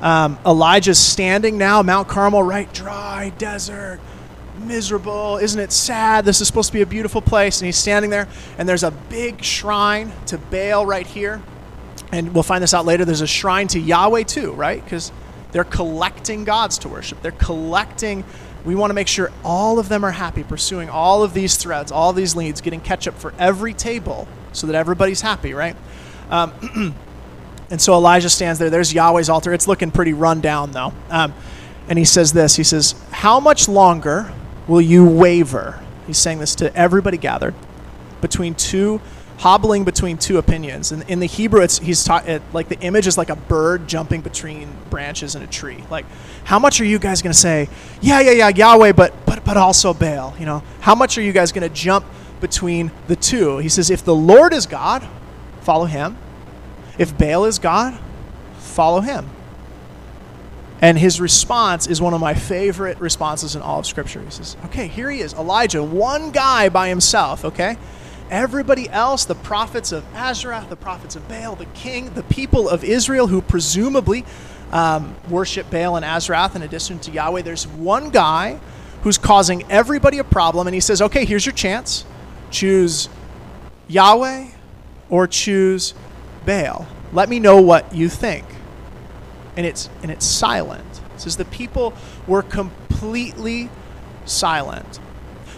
Um, 0.00 0.38
Elijah's 0.46 0.98
standing 0.98 1.58
now, 1.58 1.82
Mount 1.82 2.06
Carmel, 2.08 2.42
right? 2.42 2.72
Dry, 2.72 3.32
desert, 3.38 4.00
miserable. 4.58 5.36
Isn't 5.38 5.60
it 5.60 5.72
sad? 5.72 6.24
This 6.24 6.40
is 6.40 6.46
supposed 6.46 6.68
to 6.68 6.72
be 6.72 6.82
a 6.82 6.86
beautiful 6.86 7.20
place. 7.20 7.60
And 7.60 7.66
he's 7.66 7.76
standing 7.76 8.10
there, 8.10 8.28
and 8.58 8.68
there's 8.68 8.82
a 8.84 8.90
big 8.90 9.42
shrine 9.42 10.12
to 10.26 10.38
Baal 10.38 10.86
right 10.86 11.06
here. 11.06 11.42
And 12.12 12.34
we'll 12.34 12.42
find 12.42 12.62
this 12.62 12.74
out 12.74 12.86
later. 12.86 13.04
There's 13.04 13.20
a 13.20 13.26
shrine 13.26 13.68
to 13.68 13.80
Yahweh 13.80 14.24
too, 14.24 14.52
right? 14.52 14.82
Because 14.82 15.10
they're 15.52 15.64
collecting 15.64 16.44
gods 16.44 16.78
to 16.78 16.88
worship. 16.88 17.22
They're 17.22 17.32
collecting. 17.32 18.24
We 18.64 18.74
want 18.74 18.90
to 18.90 18.94
make 18.94 19.08
sure 19.08 19.30
all 19.44 19.78
of 19.78 19.88
them 19.88 20.04
are 20.04 20.10
happy, 20.10 20.42
pursuing 20.42 20.88
all 20.88 21.22
of 21.22 21.34
these 21.34 21.56
threads, 21.56 21.92
all 21.92 22.12
these 22.12 22.34
leads, 22.34 22.60
getting 22.60 22.80
ketchup 22.80 23.16
for 23.16 23.34
every 23.38 23.74
table 23.74 24.26
so 24.52 24.66
that 24.66 24.76
everybody's 24.76 25.20
happy, 25.20 25.54
right? 25.54 25.76
Um, 26.30 26.94
and 27.70 27.80
so 27.80 27.94
Elijah 27.94 28.30
stands 28.30 28.58
there. 28.58 28.70
There's 28.70 28.92
Yahweh's 28.92 29.28
altar. 29.28 29.52
It's 29.52 29.68
looking 29.68 29.90
pretty 29.90 30.12
run 30.12 30.40
down, 30.40 30.72
though. 30.72 30.92
Um, 31.10 31.34
and 31.88 31.98
he 31.98 32.04
says 32.04 32.32
this 32.32 32.56
He 32.56 32.64
says, 32.64 32.94
How 33.10 33.40
much 33.40 33.68
longer 33.68 34.32
will 34.66 34.80
you 34.80 35.06
waver? 35.06 35.82
He's 36.06 36.18
saying 36.18 36.38
this 36.38 36.54
to 36.56 36.74
everybody 36.76 37.16
gathered 37.16 37.54
between 38.20 38.54
two, 38.54 39.00
hobbling 39.38 39.84
between 39.84 40.16
two 40.16 40.38
opinions. 40.38 40.92
And 40.92 41.08
in 41.08 41.20
the 41.20 41.26
Hebrew, 41.26 41.62
it's 41.62 41.78
he's 41.78 42.04
ta- 42.04 42.24
it, 42.26 42.42
like 42.52 42.68
the 42.68 42.78
image 42.80 43.06
is 43.06 43.18
like 43.18 43.30
a 43.30 43.36
bird 43.36 43.88
jumping 43.88 44.20
between 44.20 44.68
branches 44.90 45.34
in 45.34 45.42
a 45.42 45.46
tree. 45.46 45.82
Like, 45.90 46.06
how 46.44 46.58
much 46.58 46.80
are 46.80 46.84
you 46.84 46.98
guys 46.98 47.22
going 47.22 47.32
to 47.32 47.38
say, 47.38 47.68
yeah, 48.00 48.20
yeah, 48.20 48.32
yeah, 48.32 48.48
Yahweh, 48.48 48.92
but 48.92 49.26
but 49.26 49.44
but 49.44 49.56
also 49.56 49.94
Baal? 49.94 50.34
You 50.38 50.46
know, 50.46 50.62
how 50.80 50.94
much 50.94 51.18
are 51.18 51.22
you 51.22 51.32
guys 51.32 51.52
going 51.52 51.68
to 51.68 51.74
jump 51.74 52.04
between 52.40 52.90
the 53.08 53.16
two? 53.16 53.58
He 53.58 53.68
says, 53.68 53.90
if 53.90 54.04
the 54.04 54.14
Lord 54.14 54.52
is 54.52 54.66
God, 54.66 55.06
follow 55.62 55.86
him. 55.86 56.16
If 56.98 57.16
Baal 57.16 57.44
is 57.44 57.58
God, 57.58 57.98
follow 58.58 59.00
him. 59.00 59.28
And 60.80 60.98
his 60.98 61.20
response 61.20 61.86
is 61.86 62.00
one 62.00 62.14
of 62.14 62.20
my 62.20 62.34
favorite 62.34 62.98
responses 63.00 63.56
in 63.56 63.62
all 63.62 63.78
of 63.78 63.86
Scripture. 63.86 64.20
He 64.20 64.30
says, 64.30 64.56
Okay, 64.66 64.88
here 64.88 65.10
he 65.10 65.20
is, 65.20 65.32
Elijah, 65.34 65.82
one 65.82 66.30
guy 66.30 66.68
by 66.68 66.88
himself, 66.88 67.44
okay? 67.44 67.78
Everybody 68.30 68.88
else, 68.88 69.24
the 69.24 69.34
prophets 69.34 69.92
of 69.92 70.04
Asherah, 70.14 70.66
the 70.68 70.76
prophets 70.76 71.14
of 71.14 71.28
Baal, 71.28 71.54
the 71.56 71.66
king, 71.66 72.12
the 72.14 72.22
people 72.24 72.68
of 72.68 72.82
Israel 72.82 73.28
who 73.28 73.40
presumably 73.40 74.24
um, 74.72 75.14
worship 75.28 75.70
Baal 75.70 75.96
and 75.96 76.04
Asherah 76.04 76.50
in 76.54 76.62
addition 76.62 76.98
to 77.00 77.10
Yahweh, 77.10 77.42
there's 77.42 77.66
one 77.66 78.10
guy 78.10 78.58
who's 79.02 79.18
causing 79.18 79.70
everybody 79.70 80.18
a 80.18 80.24
problem. 80.24 80.66
And 80.66 80.74
he 80.74 80.80
says, 80.80 81.00
Okay, 81.00 81.24
here's 81.24 81.46
your 81.46 81.54
chance. 81.54 82.04
Choose 82.50 83.08
Yahweh 83.88 84.48
or 85.10 85.26
choose 85.26 85.94
Baal. 86.46 86.86
Let 87.12 87.28
me 87.28 87.38
know 87.38 87.60
what 87.60 87.94
you 87.94 88.08
think. 88.08 88.44
And 89.56 89.64
it's 89.66 89.88
and 90.02 90.10
it's 90.10 90.26
silent. 90.26 91.00
It 91.14 91.20
says 91.20 91.36
the 91.36 91.44
people 91.44 91.94
were 92.26 92.42
completely 92.42 93.70
silent. 94.24 94.98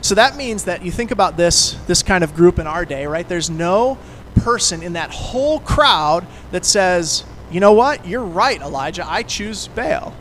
So 0.03 0.15
that 0.15 0.37
means 0.37 0.65
that 0.65 0.83
you 0.85 0.91
think 0.93 1.11
about 1.11 1.37
this 1.37 1.73
this 1.87 2.03
kind 2.03 2.23
of 2.23 2.35
group 2.35 2.59
in 2.59 2.67
our 2.67 2.85
day, 2.85 3.07
right? 3.07 3.29
There's 3.29 3.51
no 3.51 3.99
person 4.37 4.83
in 4.83 4.93
that 4.93 5.11
whole 5.11 5.61
crowd 5.61 6.27
that 6.53 6.65
says, 6.65 7.25
"You 7.51 7.61
know 7.61 7.73
what? 7.73 8.07
You're 8.07 8.25
right, 8.25 8.61
Elijah. 8.61 9.05
I 9.09 9.23
choose 9.23 9.69
Baal." 9.69 10.15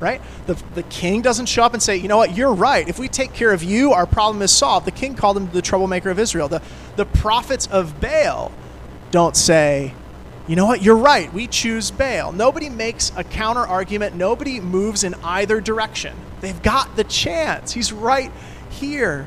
Right? 0.00 0.20
The, 0.46 0.60
the 0.74 0.82
king 0.82 1.22
doesn't 1.22 1.46
show 1.46 1.62
up 1.62 1.74
and 1.74 1.82
say, 1.82 1.96
you 1.96 2.08
know 2.08 2.16
what, 2.16 2.36
you're 2.36 2.52
right. 2.52 2.88
If 2.88 2.98
we 2.98 3.06
take 3.06 3.34
care 3.34 3.52
of 3.52 3.62
you, 3.62 3.92
our 3.92 4.04
problem 4.04 4.42
is 4.42 4.50
solved. 4.50 4.84
The 4.84 4.90
king 4.90 5.14
called 5.14 5.36
him 5.36 5.48
the 5.52 5.62
troublemaker 5.62 6.10
of 6.10 6.18
Israel. 6.18 6.48
The, 6.48 6.60
the 6.96 7.04
prophets 7.04 7.68
of 7.68 8.00
Baal 8.00 8.50
don't 9.12 9.36
say, 9.36 9.94
you 10.52 10.56
know 10.56 10.66
what, 10.66 10.82
you're 10.82 10.98
right, 10.98 11.32
we 11.32 11.46
choose 11.46 11.90
Baal. 11.90 12.30
Nobody 12.30 12.68
makes 12.68 13.10
a 13.16 13.24
counter 13.24 13.62
argument, 13.62 14.16
nobody 14.16 14.60
moves 14.60 15.02
in 15.02 15.14
either 15.24 15.62
direction. 15.62 16.14
They've 16.42 16.62
got 16.62 16.94
the 16.94 17.04
chance. 17.04 17.72
He's 17.72 17.90
right 17.90 18.30
here. 18.68 19.26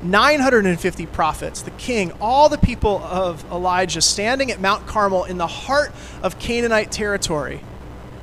950 0.00 1.04
prophets, 1.04 1.60
the 1.60 1.72
king, 1.72 2.10
all 2.22 2.48
the 2.48 2.56
people 2.56 3.02
of 3.04 3.44
Elijah 3.52 4.00
standing 4.00 4.50
at 4.50 4.62
Mount 4.62 4.86
Carmel 4.86 5.24
in 5.24 5.36
the 5.36 5.46
heart 5.46 5.92
of 6.22 6.38
Canaanite 6.38 6.90
territory. 6.90 7.60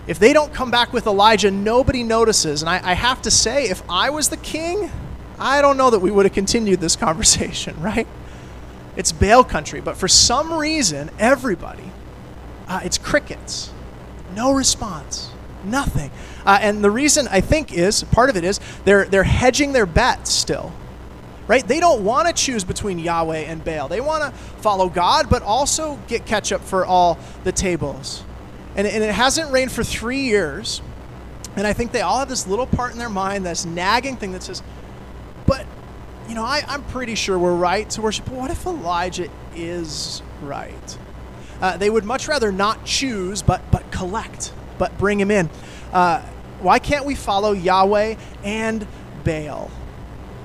If 0.08 0.18
they 0.18 0.34
don't 0.34 0.52
come 0.52 0.72
back 0.72 0.92
with 0.92 1.06
Elijah, 1.06 1.52
nobody 1.52 2.02
notices. 2.02 2.64
And 2.64 2.70
I, 2.70 2.82
I 2.84 2.94
have 2.96 3.22
to 3.22 3.30
say, 3.30 3.70
if 3.70 3.84
I 3.88 4.10
was 4.10 4.30
the 4.30 4.38
king, 4.38 4.90
I 5.38 5.62
don't 5.62 5.78
know 5.78 5.92
that 5.92 6.00
we 6.00 6.10
would 6.10 6.26
have 6.26 6.34
continued 6.34 6.80
this 6.80 6.96
conversation, 7.06 7.80
right? 7.80 8.08
It's 8.96 9.12
Baal 9.12 9.44
country, 9.44 9.82
but 9.82 9.98
for 9.98 10.08
some 10.08 10.52
reason, 10.52 11.12
everybody, 11.20 11.92
uh, 12.70 12.80
it's 12.84 12.98
crickets. 12.98 13.72
No 14.36 14.54
response. 14.54 15.32
Nothing. 15.64 16.12
Uh, 16.46 16.60
and 16.62 16.84
the 16.84 16.92
reason 16.92 17.28
I 17.28 17.42
think 17.42 17.74
is 17.74 18.04
part 18.06 18.30
of 18.30 18.38
it 18.38 18.44
is 18.44 18.60
they're 18.86 19.06
they're 19.06 19.24
hedging 19.24 19.74
their 19.74 19.86
bets 19.86 20.32
still. 20.32 20.72
Right? 21.48 21.68
They 21.68 21.80
don't 21.80 22.06
want 22.06 22.28
to 22.28 22.34
choose 22.34 22.64
between 22.64 23.00
Yahweh 23.00 23.40
and 23.40 23.64
Baal. 23.66 23.88
They 23.88 24.02
want 24.02 24.24
to 24.24 24.40
follow 24.62 24.88
God, 24.88 25.32
but 25.32 25.42
also 25.42 25.98
get 26.08 26.28
ketchup 26.28 26.62
for 26.62 26.86
all 26.86 27.18
the 27.44 27.52
tables. 27.52 28.24
And, 28.76 28.86
and 28.86 29.04
it 29.04 29.12
hasn't 29.12 29.52
rained 29.52 29.72
for 29.72 29.84
three 29.84 30.22
years. 30.22 30.80
And 31.56 31.66
I 31.66 31.74
think 31.74 31.92
they 31.92 32.02
all 32.02 32.20
have 32.20 32.30
this 32.30 32.46
little 32.46 32.68
part 32.68 32.92
in 32.92 33.00
their 33.00 33.10
mind, 33.10 33.48
this 33.48 33.66
nagging 33.66 34.16
thing 34.16 34.34
that 34.34 34.44
says, 34.44 34.62
but 35.48 35.66
you 36.28 36.36
know, 36.36 36.46
I, 36.46 36.64
am 36.68 36.84
pretty 36.84 37.16
sure 37.16 37.40
we're 37.40 37.56
right 37.56 37.90
to 37.90 38.02
worship. 38.04 38.26
But 38.26 38.36
what 38.36 38.52
if 38.52 38.68
Elijah 38.68 39.28
is 39.56 40.22
right? 40.44 40.98
Uh, 41.62 41.78
they 41.78 41.90
would 41.90 42.06
much 42.06 42.28
rather 42.28 42.52
not 42.52 42.86
choose, 42.86 43.42
but 43.42 43.62
but 43.72 43.92
collect, 43.92 44.54
but 44.78 44.98
bring 44.98 45.20
him 45.20 45.32
in. 45.32 45.50
Uh, 45.92 46.22
why 46.62 46.80
can't 46.80 47.06
we 47.06 47.16
follow 47.16 47.52
Yahweh 47.52 48.16
and 48.44 48.88
Baal? 49.24 49.72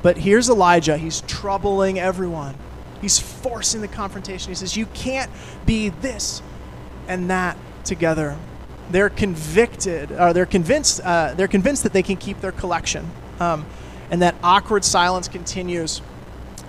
But 0.02 0.18
here's 0.18 0.48
Elijah. 0.48 0.96
He's 0.96 1.22
troubling 1.22 1.98
everyone. 1.98 2.54
He's 3.00 3.18
forcing 3.18 3.80
the 3.80 3.88
confrontation. 3.88 4.50
He 4.50 4.54
says, 4.54 4.76
"You 4.76 4.86
can't 4.86 5.30
be 5.66 5.88
this 5.88 6.42
and 7.08 7.30
that 7.30 7.56
together." 7.84 8.36
They're 8.90 9.08
convicted, 9.08 10.12
or 10.12 10.32
they're 10.32 10.46
convinced. 10.46 11.00
Uh, 11.00 11.34
they're 11.34 11.48
convinced 11.48 11.84
that 11.84 11.92
they 11.92 12.02
can 12.02 12.16
keep 12.16 12.40
their 12.40 12.52
collection. 12.52 13.10
Um, 13.40 13.66
and 14.10 14.20
that 14.22 14.34
awkward 14.42 14.84
silence 14.84 15.28
continues. 15.28 16.02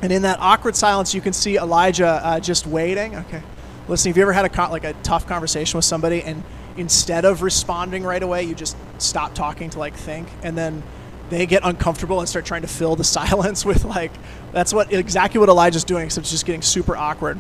And 0.02 0.12
in 0.12 0.22
that 0.24 0.40
awkward 0.40 0.76
silence, 0.76 1.14
you 1.14 1.22
can 1.22 1.34
see 1.34 1.58
Elijah 1.58 2.22
uh, 2.24 2.40
just 2.40 2.68
waiting. 2.68 3.16
Okay, 3.16 3.42
listen. 3.88 4.10
Have 4.10 4.18
you 4.18 4.24
ever 4.24 4.34
had 4.34 4.46
a 4.46 4.70
like 4.70 4.84
a 4.84 4.94
tough 5.04 5.28
conversation 5.28 5.78
with 5.78 5.86
somebody, 5.86 6.22
and 6.22 6.44
instead 6.78 7.26
of 7.26 7.42
responding 7.42 8.04
right 8.04 8.22
away, 8.22 8.44
you 8.44 8.56
just 8.56 8.76
stop 8.98 9.34
talking 9.34 9.70
to 9.72 9.80
like 9.80 9.96
think, 9.96 10.28
and 10.44 10.58
then 10.58 10.84
they 11.30 11.46
get 11.46 11.62
uncomfortable 11.64 12.20
and 12.20 12.30
start 12.30 12.46
trying 12.46 12.62
to 12.62 12.68
fill 12.68 12.96
the 12.96 13.04
silence 13.20 13.66
with 13.66 13.86
like 13.86 14.12
that's 14.52 14.74
what 14.74 14.94
exactly 14.94 15.40
what 15.40 15.50
Elijah's 15.50 15.84
doing. 15.84 16.10
So 16.10 16.22
it's 16.22 16.32
just 16.32 16.46
getting 16.46 16.62
super 16.62 16.96
awkward. 16.96 17.40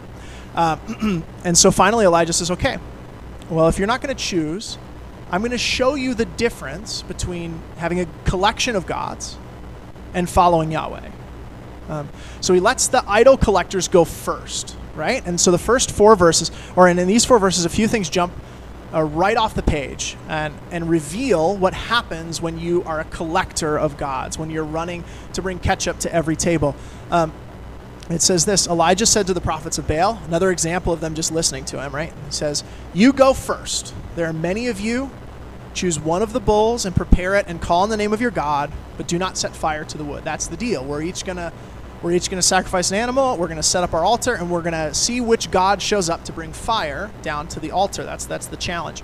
Um, 0.56 1.24
and 1.44 1.58
so 1.58 1.72
finally, 1.72 2.06
Elijah 2.06 2.34
says, 2.34 2.52
Okay, 2.52 2.78
well, 3.50 3.68
if 3.68 3.78
you're 3.78 3.88
not 3.88 4.02
going 4.02 4.16
to 4.16 4.22
choose, 4.22 4.78
I'm 5.32 5.42
going 5.42 5.52
to 5.52 5.58
show 5.58 5.96
you 5.96 6.14
the 6.14 6.26
difference 6.26 7.02
between 7.02 7.62
having 7.78 8.00
a 8.00 8.08
collection 8.26 8.76
of 8.76 8.86
gods 8.86 9.38
and 10.14 10.30
following 10.30 10.72
Yahweh. 10.72 11.10
Um, 11.90 12.10
so 12.42 12.54
he 12.54 12.60
lets 12.60 12.88
the 12.88 13.04
idol 13.08 13.38
collectors 13.38 13.88
go 13.88 14.06
first, 14.06 14.75
right? 14.96 15.26
And 15.26 15.40
so 15.40 15.52
the 15.52 15.58
first 15.58 15.92
four 15.92 16.16
verses, 16.16 16.52
or 16.76 16.88
in, 16.88 17.00
in 17.00 17.08
these 17.08 17.26
four 17.26 17.40
verses, 17.40 17.66
a 17.66 17.70
few 17.70 17.88
things 17.88 18.10
jump 18.10 18.34
uh, 18.94 19.04
right 19.04 19.36
off 19.36 19.54
the 19.54 19.64
page 19.64 20.16
and, 20.30 20.54
and 20.72 20.90
reveal 20.90 21.58
what 21.58 21.74
happens 21.74 22.42
when 22.42 22.58
you 22.58 22.84
are 22.84 23.00
a 23.00 23.04
collector 23.06 23.78
of 23.78 23.98
gods, 23.98 24.38
when 24.38 24.50
you're 24.50 24.64
running 24.64 25.04
to 25.34 25.42
bring 25.42 25.60
ketchup 25.60 26.00
to 26.00 26.14
every 26.14 26.36
table. 26.36 26.76
Um, 27.12 27.34
it 28.10 28.22
says 28.22 28.46
this 28.46 28.68
Elijah 28.68 29.06
said 29.06 29.28
to 29.28 29.34
the 29.34 29.42
prophets 29.42 29.78
of 29.78 29.88
Baal, 29.88 30.22
another 30.28 30.52
example 30.52 30.94
of 30.94 31.02
them 31.02 31.16
just 31.16 31.32
listening 31.32 31.66
to 31.66 31.82
him, 31.82 31.94
right? 31.94 32.14
He 32.26 32.32
says, 32.32 32.64
You 32.94 33.12
go 33.12 33.34
first. 33.34 33.94
There 34.16 34.28
are 34.28 34.34
many 34.34 34.68
of 34.68 34.80
you. 34.80 35.12
Choose 35.74 36.00
one 36.00 36.22
of 36.22 36.32
the 36.32 36.40
bulls 36.40 36.86
and 36.86 36.96
prepare 36.96 37.36
it 37.36 37.48
and 37.50 37.62
call 37.62 37.84
on 37.84 37.90
the 37.90 37.98
name 37.98 38.14
of 38.14 38.22
your 38.22 38.32
God, 38.32 38.72
but 38.96 39.10
do 39.10 39.18
not 39.18 39.38
set 39.38 39.54
fire 39.54 39.84
to 39.84 39.98
the 39.98 40.06
wood. 40.06 40.24
That's 40.24 40.48
the 40.48 40.56
deal. 40.56 40.86
We're 40.86 41.02
each 41.02 41.26
going 41.26 41.36
to 41.36 41.52
we're 42.02 42.12
each 42.12 42.30
going 42.30 42.42
to 42.42 42.48
sacrifice 42.48 42.92
an 42.92 42.98
animal. 42.98 43.38
We're 43.38 43.48
going 43.48 43.58
to 43.58 43.64
set 43.64 43.84
up 43.84 43.94
our 43.94 44.04
altar, 44.04 44.36
and 44.36 44.52
we're 44.52 44.62
going 44.62 44.74
to 44.74 44.94
see 44.94 45.22
which 45.22 45.50
god 45.52 45.82
shows 45.82 46.10
up 46.10 46.24
to 46.26 46.34
bring 46.34 46.54
fire 46.54 47.10
down 47.22 47.48
to 47.50 47.60
the 47.60 47.72
altar. 47.72 48.04
That's 48.04 48.26
that's 48.26 48.48
the 48.48 48.58
challenge. 48.58 49.04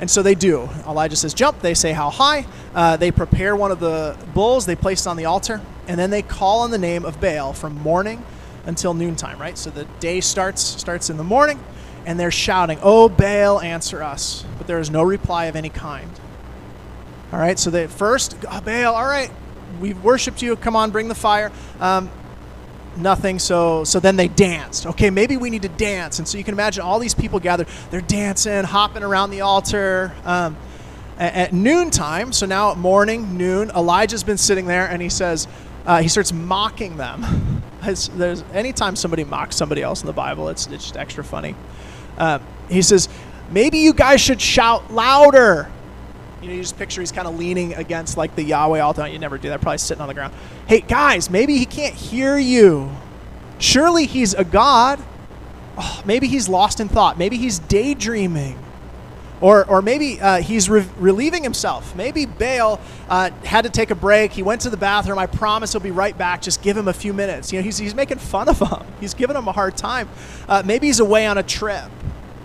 And 0.00 0.10
so 0.10 0.22
they 0.22 0.34
do. 0.34 0.68
Elijah 0.86 1.16
says, 1.16 1.34
"Jump." 1.34 1.60
They 1.60 1.74
say, 1.74 1.92
"How 1.92 2.10
high?" 2.10 2.46
Uh, 2.74 2.96
they 2.96 3.10
prepare 3.10 3.54
one 3.54 3.70
of 3.70 3.80
the 3.80 4.16
bulls. 4.34 4.66
They 4.66 4.74
place 4.76 5.06
it 5.06 5.08
on 5.08 5.16
the 5.16 5.26
altar, 5.26 5.60
and 5.86 5.98
then 5.98 6.10
they 6.10 6.22
call 6.22 6.60
on 6.60 6.70
the 6.70 6.78
name 6.78 7.04
of 7.04 7.20
Baal 7.20 7.52
from 7.52 7.74
morning 7.76 8.24
until 8.66 8.94
noontime. 8.94 9.38
Right. 9.40 9.58
So 9.58 9.70
the 9.70 9.84
day 10.00 10.20
starts 10.20 10.60
starts 10.62 11.10
in 11.10 11.18
the 11.18 11.24
morning, 11.24 11.60
and 12.06 12.18
they're 12.18 12.30
shouting, 12.32 12.78
"Oh 12.82 13.08
Baal, 13.08 13.60
answer 13.60 14.02
us!" 14.02 14.44
But 14.58 14.66
there 14.66 14.80
is 14.80 14.90
no 14.90 15.02
reply 15.02 15.44
of 15.46 15.56
any 15.56 15.68
kind. 15.68 16.10
All 17.32 17.38
right. 17.38 17.58
So 17.58 17.70
they 17.70 17.86
first, 17.86 18.36
oh, 18.50 18.60
Baal. 18.60 18.94
All 18.94 19.06
right, 19.06 19.30
we've 19.82 20.02
worshipped 20.02 20.40
you. 20.40 20.56
Come 20.56 20.76
on, 20.76 20.90
bring 20.90 21.08
the 21.08 21.14
fire. 21.14 21.52
Um, 21.80 22.10
nothing. 22.96 23.38
So 23.38 23.84
so 23.84 24.00
then 24.00 24.16
they 24.16 24.28
danced. 24.28 24.86
Okay, 24.86 25.10
maybe 25.10 25.36
we 25.36 25.50
need 25.50 25.62
to 25.62 25.68
dance. 25.68 26.18
And 26.18 26.26
so 26.26 26.38
you 26.38 26.44
can 26.44 26.54
imagine 26.54 26.82
all 26.82 26.98
these 26.98 27.14
people 27.14 27.40
gathered. 27.40 27.68
They're 27.90 28.00
dancing, 28.00 28.64
hopping 28.64 29.02
around 29.02 29.30
the 29.30 29.42
altar. 29.42 30.14
Um, 30.24 30.56
at, 31.18 31.34
at 31.34 31.52
noontime, 31.52 32.32
so 32.32 32.46
now 32.46 32.72
at 32.72 32.78
morning, 32.78 33.36
noon, 33.36 33.70
Elijah's 33.70 34.24
been 34.24 34.38
sitting 34.38 34.66
there 34.66 34.86
and 34.86 35.02
he 35.02 35.10
says, 35.10 35.46
uh, 35.84 36.00
he 36.00 36.08
starts 36.08 36.32
mocking 36.32 36.96
them. 36.96 37.62
there's 37.82 38.42
anytime 38.52 38.96
somebody 38.96 39.24
mocks 39.24 39.56
somebody 39.56 39.82
else 39.82 40.00
in 40.00 40.06
the 40.06 40.12
Bible, 40.12 40.48
it's, 40.48 40.66
it's 40.68 40.84
just 40.84 40.96
extra 40.96 41.22
funny. 41.22 41.54
Uh, 42.16 42.38
he 42.68 42.82
says, 42.82 43.08
maybe 43.50 43.78
you 43.78 43.92
guys 43.92 44.20
should 44.20 44.40
shout 44.40 44.92
louder. 44.92 45.70
You 46.42 46.48
know, 46.48 46.54
you 46.54 46.62
just 46.62 46.76
picture 46.76 47.00
he's 47.00 47.12
kind 47.12 47.28
of 47.28 47.38
leaning 47.38 47.74
against 47.74 48.16
like 48.16 48.34
the 48.34 48.42
Yahweh 48.42 48.80
altar. 48.80 49.06
You 49.06 49.20
never 49.20 49.38
do 49.38 49.48
that. 49.50 49.60
Probably 49.60 49.78
sitting 49.78 50.02
on 50.02 50.08
the 50.08 50.14
ground. 50.14 50.34
Hey 50.66 50.80
guys, 50.80 51.30
maybe 51.30 51.56
he 51.56 51.64
can't 51.64 51.94
hear 51.94 52.36
you. 52.36 52.90
Surely 53.58 54.06
he's 54.06 54.34
a 54.34 54.42
god. 54.42 55.00
Oh, 55.78 56.02
maybe 56.04 56.26
he's 56.26 56.48
lost 56.48 56.80
in 56.80 56.88
thought. 56.88 57.16
Maybe 57.16 57.36
he's 57.36 57.60
daydreaming. 57.60 58.58
Or, 59.40 59.64
or 59.68 59.82
maybe 59.82 60.20
uh, 60.20 60.40
he's 60.40 60.68
re- 60.68 60.86
relieving 60.98 61.42
himself. 61.42 61.96
Maybe 61.96 62.26
Baal 62.26 62.80
uh, 63.08 63.30
had 63.44 63.62
to 63.62 63.70
take 63.70 63.90
a 63.90 63.94
break. 63.94 64.32
He 64.32 64.42
went 64.42 64.60
to 64.62 64.70
the 64.70 64.76
bathroom. 64.76 65.18
I 65.18 65.26
promise 65.26 65.72
he'll 65.72 65.80
be 65.80 65.90
right 65.90 66.16
back. 66.16 66.42
Just 66.42 66.62
give 66.62 66.76
him 66.76 66.86
a 66.86 66.92
few 66.92 67.12
minutes. 67.12 67.52
You 67.52 67.58
know, 67.58 67.64
he's, 67.64 67.78
he's 67.78 67.94
making 67.94 68.18
fun 68.18 68.48
of 68.48 68.58
him. 68.58 68.86
He's 69.00 69.14
giving 69.14 69.36
him 69.36 69.48
a 69.48 69.52
hard 69.52 69.76
time. 69.76 70.08
Uh, 70.48 70.62
maybe 70.64 70.88
he's 70.88 71.00
away 71.00 71.26
on 71.26 71.38
a 71.38 71.42
trip. 71.42 71.90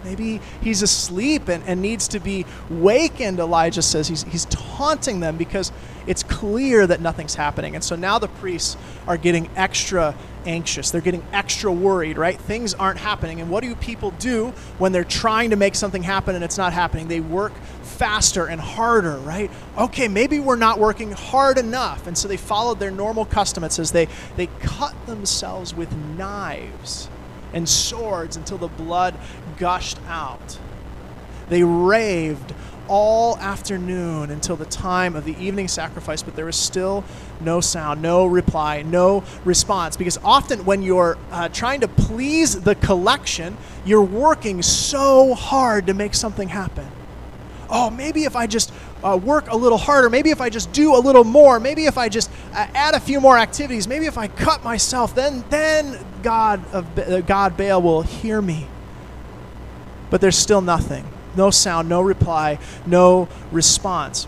Maybe 0.07 0.39
he's 0.61 0.81
asleep 0.81 1.49
and, 1.49 1.61
and 1.65 1.81
needs 1.81 2.07
to 2.09 2.21
be 2.21 2.45
wakened, 2.69 3.39
Elijah 3.39 3.81
says. 3.81 4.07
He's, 4.07 4.23
he's 4.23 4.45
taunting 4.45 5.19
them 5.19 5.35
because 5.35 5.73
it's 6.05 6.23
clear 6.23 6.87
that 6.87 7.01
nothing's 7.01 7.35
happening. 7.35 7.75
And 7.75 7.83
so 7.83 7.97
now 7.97 8.17
the 8.17 8.29
priests 8.29 8.77
are 9.05 9.17
getting 9.17 9.49
extra 9.57 10.15
anxious. 10.45 10.91
They're 10.91 11.01
getting 11.01 11.25
extra 11.33 11.73
worried, 11.73 12.17
right? 12.17 12.39
Things 12.39 12.73
aren't 12.73 12.99
happening. 12.99 13.41
And 13.41 13.49
what 13.49 13.63
do 13.63 13.75
people 13.75 14.11
do 14.11 14.51
when 14.77 14.93
they're 14.93 15.03
trying 15.03 15.49
to 15.49 15.57
make 15.57 15.75
something 15.75 16.03
happen 16.03 16.35
and 16.35 16.43
it's 16.43 16.57
not 16.57 16.71
happening? 16.71 17.09
They 17.09 17.19
work 17.19 17.51
faster 17.81 18.45
and 18.45 18.61
harder, 18.61 19.17
right? 19.17 19.51
Okay, 19.77 20.07
maybe 20.07 20.39
we're 20.39 20.55
not 20.55 20.79
working 20.79 21.11
hard 21.11 21.57
enough. 21.57 22.07
And 22.07 22.17
so 22.17 22.29
they 22.29 22.37
followed 22.37 22.79
their 22.79 22.91
normal 22.91 23.25
custom. 23.25 23.65
It 23.65 23.73
says 23.73 23.91
they, 23.91 24.07
they 24.37 24.47
cut 24.61 24.95
themselves 25.05 25.73
with 25.73 25.93
knives 25.93 27.09
and 27.57 27.67
swords 27.67 28.37
until 28.37 28.57
the 28.57 28.67
blood 28.67 29.15
gushed 29.57 29.97
out. 30.07 30.59
They 31.49 31.63
raved 31.63 32.53
all 32.87 33.37
afternoon 33.37 34.31
until 34.31 34.55
the 34.55 34.65
time 34.65 35.15
of 35.15 35.25
the 35.25 35.35
evening 35.43 35.67
sacrifice, 35.67 36.21
but 36.21 36.35
there 36.35 36.45
was 36.45 36.55
still 36.55 37.03
no 37.41 37.59
sound, 37.59 38.01
no 38.01 38.25
reply, 38.25 38.83
no 38.83 39.23
response. 39.43 39.97
Because 39.97 40.17
often 40.23 40.63
when 40.65 40.83
you're 40.83 41.17
uh, 41.31 41.49
trying 41.49 41.81
to 41.81 41.87
please 41.87 42.61
the 42.61 42.75
collection, 42.75 43.57
you're 43.85 44.01
working 44.01 44.61
so 44.61 45.33
hard 45.33 45.87
to 45.87 45.93
make 45.93 46.13
something 46.13 46.47
happen. 46.47 46.87
Oh, 47.69 47.89
maybe 47.89 48.23
if 48.23 48.35
I 48.35 48.47
just 48.47 48.71
uh, 49.03 49.19
work 49.21 49.51
a 49.51 49.57
little 49.57 49.77
harder, 49.77 50.09
maybe 50.09 50.29
if 50.29 50.39
I 50.39 50.49
just 50.49 50.71
do 50.71 50.95
a 50.95 50.99
little 50.99 51.25
more, 51.25 51.59
maybe 51.59 51.85
if 51.85 51.97
I 51.97 52.07
just 52.07 52.31
add 52.57 52.95
a 52.95 52.99
few 52.99 53.21
more 53.21 53.37
activities, 53.37 53.87
maybe 53.87 54.05
if 54.05 54.17
I 54.17 54.27
cut 54.27 54.63
myself, 54.63 55.13
then 55.13 55.43
then 55.49 55.97
God 56.23 56.63
of 56.73 56.97
uh, 56.97 57.21
God 57.21 57.55
Baal 57.57 57.81
will 57.81 58.01
hear 58.01 58.41
me. 58.41 58.67
But 60.09 60.21
there's 60.21 60.37
still 60.37 60.61
nothing, 60.61 61.05
no 61.35 61.51
sound, 61.51 61.89
no 61.89 62.01
reply, 62.01 62.59
no 62.85 63.27
response. 63.51 64.27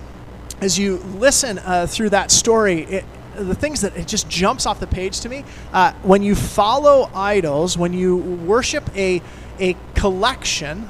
As 0.62 0.78
you 0.78 0.98
listen 0.98 1.58
uh, 1.60 1.88
through 1.88 2.10
that 2.10 2.32
story, 2.32 2.82
it, 2.84 3.06
the 3.36 3.56
things 3.56 3.82
that 3.82 3.96
it 3.96 4.08
just 4.08 4.30
jumps 4.30 4.65
off 4.65 4.80
the 4.80 4.88
page 4.88 5.22
to 5.22 5.30
me 5.30 5.46
uh, 5.72 5.94
when 6.04 6.22
you 6.22 6.36
follow 6.36 7.10
idols, 7.15 7.78
when 7.78 7.94
you 7.94 8.18
worship 8.18 8.89
a 8.96 9.22
a 9.60 9.76
collection, 9.96 10.88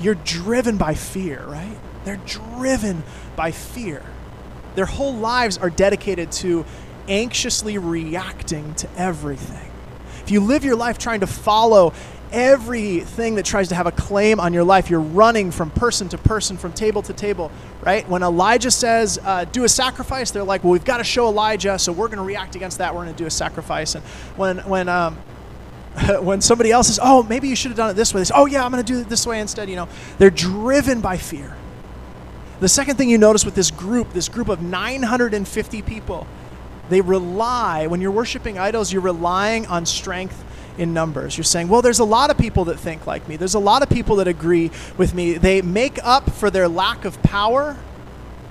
you're 0.00 0.14
driven 0.14 0.76
by 0.76 0.94
fear, 0.94 1.42
right? 1.46 1.76
They're 2.04 2.20
driven 2.26 3.02
by 3.36 3.50
fear. 3.52 4.02
Their 4.74 4.86
whole 4.86 5.14
lives 5.14 5.58
are 5.58 5.70
dedicated 5.70 6.32
to 6.32 6.64
anxiously 7.08 7.78
reacting 7.78 8.74
to 8.76 8.88
everything. 8.96 9.70
If 10.22 10.30
you 10.30 10.40
live 10.40 10.64
your 10.64 10.76
life 10.76 10.98
trying 10.98 11.20
to 11.20 11.26
follow 11.26 11.92
everything 12.32 13.34
that 13.34 13.44
tries 13.44 13.68
to 13.68 13.74
have 13.74 13.86
a 13.86 13.92
claim 13.92 14.40
on 14.40 14.54
your 14.54 14.64
life, 14.64 14.88
you're 14.88 15.00
running 15.00 15.50
from 15.50 15.70
person 15.70 16.08
to 16.08 16.18
person, 16.18 16.56
from 16.56 16.72
table 16.72 17.02
to 17.02 17.12
table, 17.12 17.50
right? 17.82 18.08
When 18.08 18.22
Elijah 18.22 18.70
says, 18.70 19.18
uh, 19.22 19.44
do 19.44 19.64
a 19.64 19.68
sacrifice, 19.68 20.30
they're 20.30 20.42
like, 20.42 20.64
well, 20.64 20.72
we've 20.72 20.84
got 20.84 20.98
to 20.98 21.04
show 21.04 21.28
Elijah, 21.28 21.78
so 21.78 21.92
we're 21.92 22.08
going 22.08 22.18
to 22.18 22.24
react 22.24 22.56
against 22.56 22.78
that. 22.78 22.94
We're 22.94 23.02
going 23.04 23.14
to 23.14 23.18
do 23.18 23.26
a 23.26 23.30
sacrifice. 23.30 23.94
And 23.94 24.04
when, 24.36 24.58
when, 24.58 24.88
um, 24.88 25.16
when 26.20 26.40
somebody 26.40 26.70
else 26.70 26.86
says, 26.86 26.98
oh, 27.02 27.22
maybe 27.24 27.48
you 27.48 27.56
should 27.56 27.70
have 27.70 27.76
done 27.76 27.90
it 27.90 27.94
this 27.94 28.14
way, 28.14 28.20
they 28.20 28.24
say, 28.24 28.34
oh, 28.34 28.46
yeah, 28.46 28.64
I'm 28.64 28.72
going 28.72 28.84
to 28.84 28.92
do 28.92 29.00
it 29.00 29.08
this 29.08 29.26
way 29.26 29.40
instead. 29.40 29.68
You 29.68 29.76
know, 29.76 29.88
they're 30.18 30.30
driven 30.30 31.00
by 31.00 31.18
fear. 31.18 31.56
The 32.62 32.68
second 32.68 32.94
thing 32.94 33.10
you 33.10 33.18
notice 33.18 33.44
with 33.44 33.56
this 33.56 33.72
group, 33.72 34.12
this 34.12 34.28
group 34.28 34.48
of 34.48 34.62
950 34.62 35.82
people, 35.82 36.28
they 36.90 37.00
rely, 37.00 37.88
when 37.88 38.00
you're 38.00 38.12
worshiping 38.12 38.56
idols, 38.56 38.92
you're 38.92 39.02
relying 39.02 39.66
on 39.66 39.84
strength 39.84 40.44
in 40.78 40.94
numbers. 40.94 41.36
You're 41.36 41.42
saying, 41.42 41.66
well, 41.66 41.82
there's 41.82 41.98
a 41.98 42.04
lot 42.04 42.30
of 42.30 42.38
people 42.38 42.66
that 42.66 42.78
think 42.78 43.04
like 43.04 43.26
me. 43.28 43.34
There's 43.34 43.56
a 43.56 43.58
lot 43.58 43.82
of 43.82 43.88
people 43.88 44.14
that 44.16 44.28
agree 44.28 44.70
with 44.96 45.12
me. 45.12 45.32
They 45.32 45.60
make 45.60 45.98
up 46.04 46.30
for 46.30 46.50
their 46.50 46.68
lack 46.68 47.04
of 47.04 47.20
power 47.24 47.76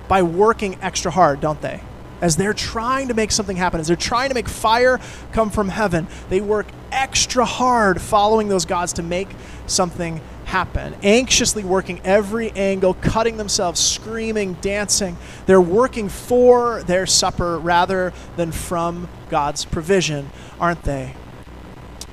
by 0.10 0.24
working 0.24 0.78
extra 0.82 1.10
hard, 1.10 1.40
don't 1.40 1.62
they? 1.62 1.80
As 2.20 2.36
they're 2.36 2.54
trying 2.54 3.08
to 3.08 3.14
make 3.14 3.32
something 3.32 3.56
happen, 3.56 3.80
as 3.80 3.88
they're 3.88 3.96
trying 3.96 4.28
to 4.28 4.36
make 4.36 4.50
fire 4.50 5.00
come 5.32 5.50
from 5.50 5.70
heaven, 5.70 6.06
they 6.28 6.42
work 6.42 6.68
extra 6.92 7.46
hard 7.46 8.02
following 8.02 8.50
those 8.50 8.66
gods 8.66 8.92
to 8.92 9.04
make 9.04 9.30
something 9.68 10.20
happen, 10.52 10.94
anxiously 11.02 11.64
working 11.64 12.02
every 12.04 12.52
angle, 12.52 12.94
cutting 12.96 13.38
themselves, 13.38 13.80
screaming, 13.80 14.54
dancing. 14.56 15.16
They're 15.46 15.62
working 15.62 16.10
for 16.10 16.84
their 16.84 17.06
supper 17.06 17.58
rather 17.58 18.12
than 18.36 18.52
from 18.52 19.08
God's 19.30 19.64
provision, 19.64 20.30
aren't 20.60 20.84
they? 20.84 21.16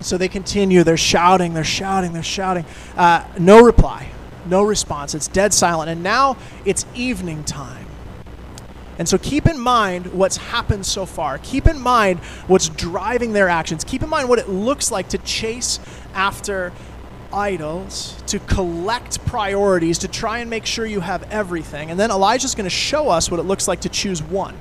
So 0.00 0.16
they 0.16 0.28
continue. 0.28 0.84
They're 0.84 0.96
shouting, 0.96 1.52
they're 1.54 1.64
shouting, 1.64 2.12
they're 2.12 2.22
shouting. 2.22 2.64
Uh, 2.96 3.24
no 3.40 3.60
reply, 3.64 4.12
no 4.46 4.62
response. 4.62 5.16
It's 5.16 5.26
dead 5.26 5.52
silent. 5.52 5.90
And 5.90 6.04
now 6.04 6.36
it's 6.64 6.86
evening 6.94 7.42
time. 7.42 7.86
And 8.98 9.08
so 9.08 9.18
keep 9.18 9.46
in 9.46 9.58
mind 9.58 10.12
what's 10.12 10.36
happened 10.36 10.86
so 10.86 11.06
far. 11.06 11.38
Keep 11.38 11.66
in 11.66 11.80
mind 11.80 12.20
what's 12.46 12.68
driving 12.68 13.32
their 13.32 13.48
actions. 13.48 13.82
Keep 13.82 14.04
in 14.04 14.08
mind 14.08 14.28
what 14.28 14.38
it 14.38 14.48
looks 14.48 14.92
like 14.92 15.08
to 15.08 15.18
chase 15.18 15.80
after 16.14 16.72
idols, 17.32 18.20
to 18.26 18.38
collect 18.40 19.24
priorities, 19.26 19.98
to 19.98 20.08
try 20.08 20.38
and 20.38 20.50
make 20.50 20.66
sure 20.66 20.86
you 20.86 21.00
have 21.00 21.22
everything. 21.30 21.90
And 21.90 21.98
then 21.98 22.10
Elijah's 22.10 22.54
going 22.54 22.64
to 22.64 22.70
show 22.70 23.08
us 23.08 23.30
what 23.30 23.40
it 23.40 23.44
looks 23.44 23.68
like 23.68 23.80
to 23.80 23.88
choose 23.88 24.22
one. 24.22 24.56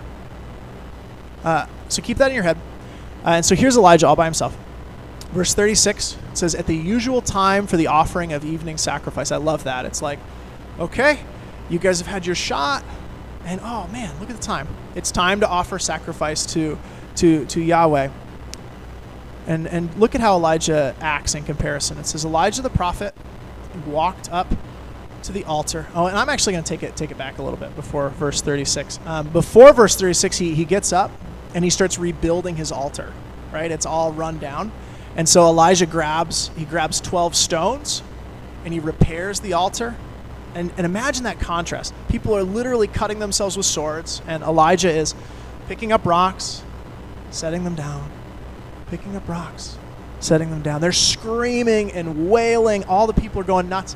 Uh, 1.44 1.66
so 1.90 2.02
keep 2.02 2.18
that 2.18 2.30
in 2.30 2.36
your 2.36 2.44
head. 2.44 2.58
Uh, 3.26 3.30
and 3.32 3.46
so 3.46 3.56
here's 3.56 3.78
Elijah 3.78 4.08
all 4.08 4.16
by 4.16 4.26
himself. 4.26 4.58
Verse 5.32 5.54
36 5.54 6.18
says, 6.34 6.56
At 6.56 6.68
the 6.68 6.76
usual 6.76 7.22
time 7.22 7.68
for 7.68 7.78
the 7.78 7.88
offering 7.88 8.34
of 8.34 8.46
evening 8.46 8.78
sacrifice. 8.78 9.32
I 9.32 9.38
love 9.38 9.64
that. 9.66 9.86
It's 9.86 10.02
like, 10.02 10.20
okay, 10.80 11.20
you 11.70 11.80
guys 11.80 12.00
have 12.00 12.08
had 12.08 12.26
your 12.26 12.36
shot, 12.36 12.84
and 13.46 13.60
oh 13.64 13.88
man, 13.88 14.18
look 14.20 14.30
at 14.30 14.36
the 14.36 14.42
time. 14.42 14.68
It's 14.96 15.12
time 15.12 15.40
to 15.42 15.48
offer 15.48 15.80
sacrifice 15.80 16.46
to, 16.48 16.78
to, 17.16 17.46
to 17.46 17.62
Yahweh. 17.62 18.10
And, 19.48 19.68
and 19.68 19.94
look 19.96 20.14
at 20.14 20.22
how 20.22 20.36
Elijah 20.36 20.94
acts 21.00 21.34
in 21.34 21.44
comparison. 21.44 21.98
It 21.98 22.06
says, 22.06 22.26
Elijah 22.26 22.62
the 22.62 22.70
prophet 22.70 23.16
walked 23.86 24.30
up 24.32 24.48
to 25.24 25.32
the 25.32 25.44
altar. 25.46 25.88
Oh, 25.94 26.08
and 26.08 26.18
I'm 26.18 26.30
actually 26.30 26.54
going 26.54 26.64
to 26.64 26.70
take 26.70 26.84
it 26.84 26.96
take 26.96 27.12
it 27.12 27.18
back 27.18 27.38
a 27.38 27.44
little 27.44 27.60
bit 27.60 27.76
before 27.76 28.10
verse 28.10 28.42
36. 28.42 29.00
Um, 29.06 29.28
before 29.30 29.74
verse 29.74 29.96
36, 29.96 30.38
he, 30.38 30.56
he 30.56 30.66
gets 30.66 30.92
up 30.92 31.12
and 31.54 31.64
he 31.64 31.70
starts 31.70 31.98
rebuilding 31.98 32.56
his 32.56 32.72
altar. 32.72 33.14
Right, 33.52 33.72
it's 33.72 33.86
all 33.86 34.12
run 34.12 34.40
down, 34.40 34.74
and 35.16 35.28
so 35.28 35.48
Elijah 35.48 35.86
grabs 35.86 36.52
he 36.58 36.66
grabs 36.66 37.00
12 37.00 37.34
stones, 37.34 38.04
and 38.66 38.74
he 38.74 38.80
repairs 38.80 39.40
the 39.40 39.54
altar. 39.54 39.96
And, 40.54 40.72
and 40.76 40.86
imagine 40.86 41.24
that 41.26 41.40
contrast. 41.40 41.94
People 42.10 42.36
are 42.36 42.42
literally 42.44 42.88
cutting 42.88 43.20
themselves 43.20 43.56
with 43.56 43.66
swords, 43.66 44.22
and 44.28 44.42
Elijah 44.44 44.90
is 44.90 45.14
picking 45.68 45.92
up 45.92 46.06
rocks, 46.06 46.64
setting 47.30 47.64
them 47.64 47.76
down, 47.76 48.12
picking 48.90 49.16
up 49.16 49.28
rocks, 49.28 49.78
setting 50.20 50.50
them 50.50 50.62
down. 50.62 50.82
They're 50.82 50.92
screaming 50.92 51.92
and 51.92 52.30
wailing. 52.30 52.84
All 52.86 53.08
the 53.08 53.14
people 53.14 53.42
are 53.42 53.46
going 53.46 53.70
nuts 53.70 53.96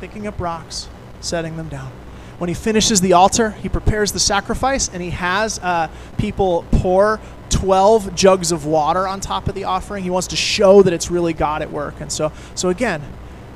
picking 0.00 0.26
up 0.26 0.40
rocks, 0.40 0.88
setting 1.20 1.56
them 1.56 1.68
down. 1.68 1.92
When 2.38 2.48
he 2.48 2.54
finishes 2.54 3.00
the 3.00 3.12
altar, 3.12 3.50
he 3.50 3.68
prepares 3.68 4.10
the 4.10 4.18
sacrifice, 4.18 4.88
and 4.88 5.00
he 5.00 5.10
has 5.10 5.60
uh, 5.60 5.88
people 6.18 6.64
pour 6.72 7.20
12 7.50 8.14
jugs 8.16 8.50
of 8.50 8.66
water 8.66 9.06
on 9.06 9.20
top 9.20 9.46
of 9.46 9.54
the 9.54 9.62
offering. 9.62 10.02
He 10.02 10.10
wants 10.10 10.26
to 10.28 10.36
show 10.36 10.82
that 10.82 10.92
it's 10.92 11.08
really 11.08 11.32
God 11.34 11.62
at 11.62 11.70
work. 11.70 12.00
And 12.00 12.10
so, 12.10 12.32
so 12.56 12.68
again, 12.68 13.00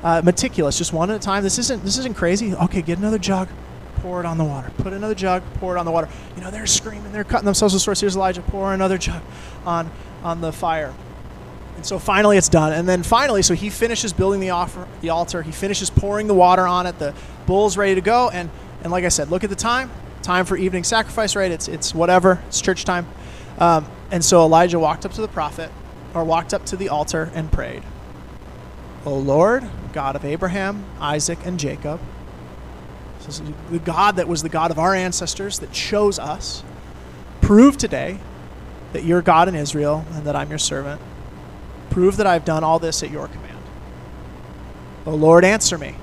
uh, 0.03 0.21
meticulous, 0.23 0.77
just 0.77 0.93
one 0.93 1.09
at 1.11 1.17
a 1.17 1.19
time. 1.19 1.43
This 1.43 1.59
isn't 1.59 1.83
this 1.83 1.97
isn't 1.97 2.15
crazy. 2.15 2.55
Okay, 2.55 2.81
get 2.81 2.97
another 2.97 3.17
jug, 3.17 3.49
pour 3.97 4.21
it 4.21 4.25
on 4.25 4.37
the 4.37 4.45
water. 4.45 4.71
Put 4.77 4.93
another 4.93 5.15
jug, 5.15 5.43
pour 5.55 5.75
it 5.75 5.79
on 5.79 5.85
the 5.85 5.91
water. 5.91 6.07
You 6.35 6.41
know, 6.41 6.51
they're 6.51 6.67
screaming, 6.67 7.11
they're 7.11 7.25
cutting 7.25 7.45
themselves 7.45 7.73
with 7.73 7.83
swords. 7.83 7.99
Here's 7.99 8.15
Elijah, 8.15 8.41
pour 8.41 8.73
another 8.73 8.97
jug 8.97 9.21
on 9.65 9.91
on 10.27 10.41
the 10.41 10.51
fire. 10.51 10.93
And 11.77 11.85
so 11.85 11.99
finally 11.99 12.37
it's 12.37 12.49
done. 12.49 12.73
And 12.73 12.87
then 12.87 13.01
finally, 13.03 13.41
so 13.41 13.53
he 13.53 13.69
finishes 13.69 14.11
building 14.11 14.39
the, 14.39 14.49
offer, 14.49 14.87
the 15.01 15.09
altar. 15.09 15.41
He 15.41 15.51
finishes 15.51 15.89
pouring 15.89 16.27
the 16.27 16.33
water 16.33 16.67
on 16.67 16.85
it. 16.85 16.99
The 16.99 17.13
bull's 17.45 17.77
ready 17.77 17.95
to 17.95 18.01
go. 18.01 18.29
And, 18.29 18.49
and 18.83 18.91
like 18.91 19.05
I 19.05 19.09
said, 19.09 19.29
look 19.29 19.43
at 19.43 19.49
the 19.49 19.55
time. 19.55 19.89
Time 20.21 20.45
for 20.45 20.57
evening 20.57 20.83
sacrifice, 20.83 21.35
right? 21.35 21.51
It's, 21.51 21.67
it's 21.67 21.95
whatever. 21.95 22.41
It's 22.47 22.59
church 22.59 22.83
time. 22.83 23.07
Um, 23.59 23.89
and 24.11 24.23
so 24.25 24.43
Elijah 24.43 24.79
walked 24.79 25.05
up 25.05 25.13
to 25.13 25.21
the 25.21 25.27
prophet, 25.27 25.71
or 26.13 26.23
walked 26.23 26.53
up 26.53 26.65
to 26.65 26.75
the 26.75 26.89
altar 26.89 27.31
and 27.33 27.51
prayed. 27.51 27.83
O 29.05 29.13
Lord, 29.15 29.63
God 29.93 30.15
of 30.15 30.25
Abraham, 30.25 30.85
Isaac, 30.99 31.39
and 31.45 31.59
Jacob, 31.59 31.99
the 33.69 33.79
God 33.79 34.15
that 34.15 34.27
was 34.27 34.41
the 34.41 34.49
God 34.49 34.71
of 34.71 34.79
our 34.79 34.95
ancestors 34.95 35.59
that 35.59 35.71
chose 35.71 36.17
us, 36.17 36.63
prove 37.41 37.77
today 37.77 38.19
that 38.93 39.03
you're 39.03 39.21
God 39.21 39.47
in 39.47 39.55
Israel 39.55 40.05
and 40.13 40.25
that 40.25 40.35
I'm 40.35 40.49
your 40.49 40.59
servant. 40.59 41.01
Prove 41.89 42.17
that 42.17 42.27
I've 42.27 42.45
done 42.45 42.63
all 42.63 42.79
this 42.79 43.03
at 43.03 43.11
your 43.11 43.27
command. 43.27 43.63
O 45.05 45.15
Lord, 45.15 45.43
answer 45.45 45.77
me. 45.77 45.95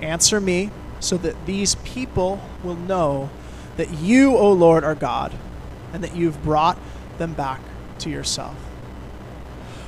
Answer 0.00 0.40
me 0.40 0.70
so 1.00 1.16
that 1.18 1.46
these 1.46 1.74
people 1.76 2.40
will 2.62 2.76
know 2.76 3.30
that 3.76 3.90
you, 3.94 4.36
O 4.36 4.52
Lord, 4.52 4.84
are 4.84 4.94
God 4.94 5.32
and 5.92 6.02
that 6.02 6.16
you've 6.16 6.42
brought 6.42 6.78
them 7.18 7.32
back 7.34 7.60
to 8.00 8.10
yourself. 8.10 8.56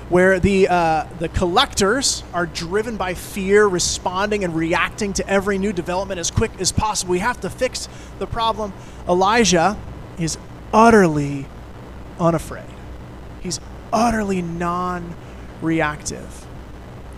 Where 0.09 0.38
the, 0.38 0.68
uh, 0.68 1.07
the 1.18 1.29
collectors 1.29 2.23
are 2.35 2.47
driven 2.47 2.97
by 2.97 3.14
fear, 3.14 3.66
responding 3.66 4.44
and 4.44 4.55
reacting 4.55 5.14
to 5.14 5.29
every 5.29 5.57
new 5.57 5.73
development 5.73 6.20
as 6.20 6.31
quick 6.31 6.51
as 6.61 6.73
possible. 6.73 7.12
We 7.12 7.20
have 7.20 7.40
to 7.40 7.51
fix 7.51 7.88
the 8.18 8.27
problem. 8.27 8.75
Elijah 9.09 9.79
is 10.18 10.37
utterly 10.73 11.47
unafraid. 12.18 12.64
He's 13.42 13.61
utterly 13.92 14.42
non 14.42 15.14
reactive. 15.61 16.46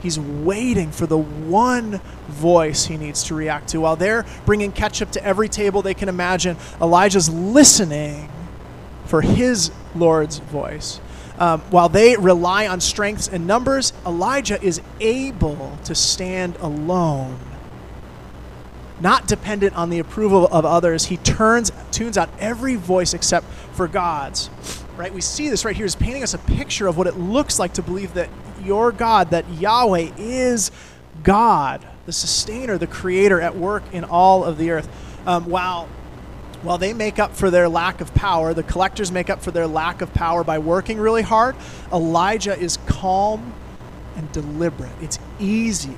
He's 0.03 0.21
waiting 0.21 0.93
for 0.93 1.07
the 1.07 1.19
one 1.19 2.01
voice 2.29 2.87
he 2.87 2.97
needs 2.97 3.25
to 3.25 3.35
react 3.35 3.69
to. 3.71 3.81
While 3.81 3.97
they're 3.97 4.25
bringing 4.45 4.71
ketchup 4.71 5.11
to 5.13 5.25
every 5.25 5.49
table 5.49 5.83
they 5.83 5.95
can 5.95 6.09
imagine, 6.09 6.57
Elijah's 6.81 7.29
listening 7.29 8.29
for 9.07 9.23
his 9.23 9.73
Lord's 9.95 10.39
voice. 10.39 11.01
Um, 11.39 11.61
while 11.71 11.89
they 11.89 12.17
rely 12.17 12.67
on 12.67 12.81
strengths 12.81 13.29
and 13.29 13.47
numbers, 13.47 13.93
Elijah 14.07 14.63
is 14.63 14.81
able 15.01 15.79
to 15.85 15.95
stand 15.95 16.57
alone. 16.57 17.39
Not 19.01 19.27
dependent 19.27 19.77
on 19.77 19.91
the 19.91 19.99
approval 19.99 20.47
of 20.47 20.65
others, 20.65 21.07
he 21.07 21.19
turns, 21.19 21.71
tunes 21.91 22.17
out 22.17 22.31
every 22.39 22.77
voice 22.77 23.13
except 23.13 23.47
for 23.73 23.87
God's 23.87 24.49
right? 24.97 25.13
We 25.13 25.21
see 25.21 25.49
this 25.49 25.65
right 25.65 25.77
here 25.77 25.87
is 25.87 25.95
painting 25.95 26.23
us 26.23 26.35
a 26.35 26.39
picture 26.39 26.87
of 26.87 26.97
what 26.97 27.07
it 27.07 27.19
looks 27.19 27.59
like 27.59 27.75
to 27.75 27.83
believe 27.83 28.15
that 28.15 28.31
your 28.63 28.93
God, 28.93 29.31
that 29.31 29.49
Yahweh 29.53 30.13
is 30.17 30.71
God, 31.23 31.87
the 32.07 32.13
sustainer, 32.13 32.79
the 32.79 32.87
creator 32.87 33.41
at 33.41 33.57
work 33.57 33.83
in 33.93 34.05
all 34.05 34.45
of 34.45 34.59
the 34.59 34.71
earth. 34.71 34.89
Um, 35.27 35.47
while 35.47 35.89
while 36.63 36.79
they 36.79 36.95
make 36.95 37.19
up 37.19 37.37
for 37.37 37.51
their 37.51 37.69
lack 37.69 38.01
of 38.01 38.13
power, 38.15 38.55
the 38.55 38.63
collectors 38.63 39.13
make 39.13 39.31
up 39.31 39.43
for 39.43 39.51
their 39.51 39.67
lack 39.67 40.01
of 40.01 40.13
power 40.15 40.43
by 40.43 40.59
working 40.59 40.99
really 40.99 41.23
hard. 41.23 41.55
Elijah 41.93 42.59
is 42.59 42.79
calm 42.87 43.53
and 44.17 44.33
deliberate. 44.33 44.91
It's 45.01 45.19
easy. 45.39 45.97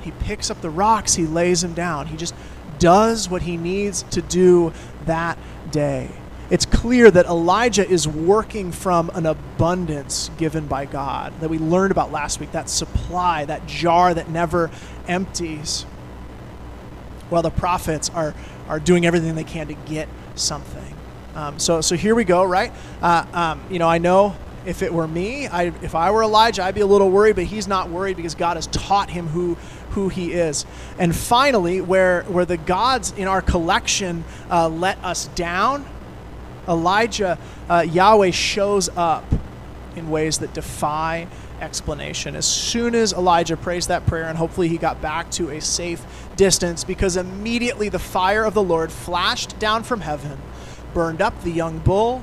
He 0.00 0.12
picks 0.12 0.48
up 0.48 0.60
the 0.62 0.70
rocks, 0.70 1.14
he 1.14 1.26
lays 1.26 1.60
them 1.60 1.74
down. 1.74 2.06
He 2.06 2.16
just 2.16 2.34
does 2.78 3.28
what 3.28 3.42
he 3.42 3.58
needs 3.58 4.04
to 4.04 4.22
do 4.22 4.72
that 5.04 5.36
day 5.70 6.10
it's 6.50 6.66
clear 6.66 7.10
that 7.10 7.26
Elijah 7.26 7.88
is 7.88 8.08
working 8.08 8.72
from 8.72 9.10
an 9.14 9.24
abundance 9.24 10.30
given 10.36 10.66
by 10.66 10.84
God 10.84 11.32
that 11.40 11.48
we 11.48 11.58
learned 11.58 11.92
about 11.92 12.10
last 12.10 12.40
week 12.40 12.52
that 12.52 12.68
supply, 12.68 13.44
that 13.44 13.66
jar 13.66 14.12
that 14.12 14.28
never 14.28 14.70
empties. 15.06 15.82
While 17.28 17.42
the 17.42 17.50
prophets 17.50 18.10
are, 18.10 18.34
are 18.68 18.80
doing 18.80 19.06
everything 19.06 19.36
they 19.36 19.44
can 19.44 19.68
to 19.68 19.74
get 19.74 20.08
something. 20.34 20.94
Um, 21.36 21.60
so, 21.60 21.80
so 21.80 21.94
here 21.94 22.16
we 22.16 22.24
go, 22.24 22.44
right? 22.44 22.72
Uh, 23.00 23.24
um, 23.32 23.62
you 23.70 23.78
know, 23.78 23.88
I 23.88 23.98
know 23.98 24.34
if 24.66 24.82
it 24.82 24.92
were 24.92 25.06
me, 25.06 25.46
I, 25.46 25.72
if 25.82 25.94
I 25.94 26.10
were 26.10 26.22
Elijah, 26.22 26.64
I'd 26.64 26.74
be 26.74 26.80
a 26.80 26.86
little 26.86 27.10
worried, 27.10 27.36
but 27.36 27.44
he's 27.44 27.68
not 27.68 27.88
worried 27.88 28.16
because 28.16 28.34
God 28.34 28.56
has 28.56 28.66
taught 28.66 29.10
him 29.10 29.28
who 29.28 29.56
who 29.90 30.08
he 30.08 30.32
is. 30.32 30.66
And 30.98 31.14
finally, 31.14 31.80
where 31.80 32.22
where 32.24 32.44
the 32.44 32.56
gods 32.56 33.12
in 33.16 33.26
our 33.26 33.42
collection 33.42 34.24
uh, 34.50 34.68
let 34.68 35.02
us 35.04 35.28
down, 35.28 35.84
Elijah, 36.70 37.36
uh, 37.68 37.84
Yahweh 37.86 38.30
shows 38.30 38.88
up 38.96 39.24
in 39.96 40.08
ways 40.08 40.38
that 40.38 40.54
defy 40.54 41.26
explanation. 41.60 42.36
As 42.36 42.46
soon 42.46 42.94
as 42.94 43.12
Elijah 43.12 43.56
prays 43.56 43.88
that 43.88 44.06
prayer, 44.06 44.24
and 44.24 44.38
hopefully 44.38 44.68
he 44.68 44.78
got 44.78 45.02
back 45.02 45.30
to 45.32 45.50
a 45.50 45.60
safe 45.60 46.02
distance, 46.36 46.84
because 46.84 47.16
immediately 47.16 47.88
the 47.88 47.98
fire 47.98 48.44
of 48.44 48.54
the 48.54 48.62
Lord 48.62 48.92
flashed 48.92 49.58
down 49.58 49.82
from 49.82 50.00
heaven, 50.00 50.38
burned 50.94 51.20
up 51.20 51.42
the 51.42 51.50
young 51.50 51.78
bull, 51.78 52.22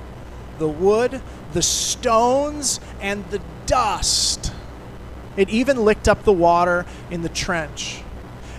the 0.57 0.67
wood, 0.67 1.21
the 1.53 1.61
stones, 1.61 2.79
and 3.01 3.29
the 3.29 3.41
dust. 3.65 4.53
It 5.35 5.49
even 5.49 5.85
licked 5.85 6.07
up 6.07 6.23
the 6.23 6.33
water 6.33 6.85
in 7.11 7.21
the 7.21 7.29
trench. 7.29 8.01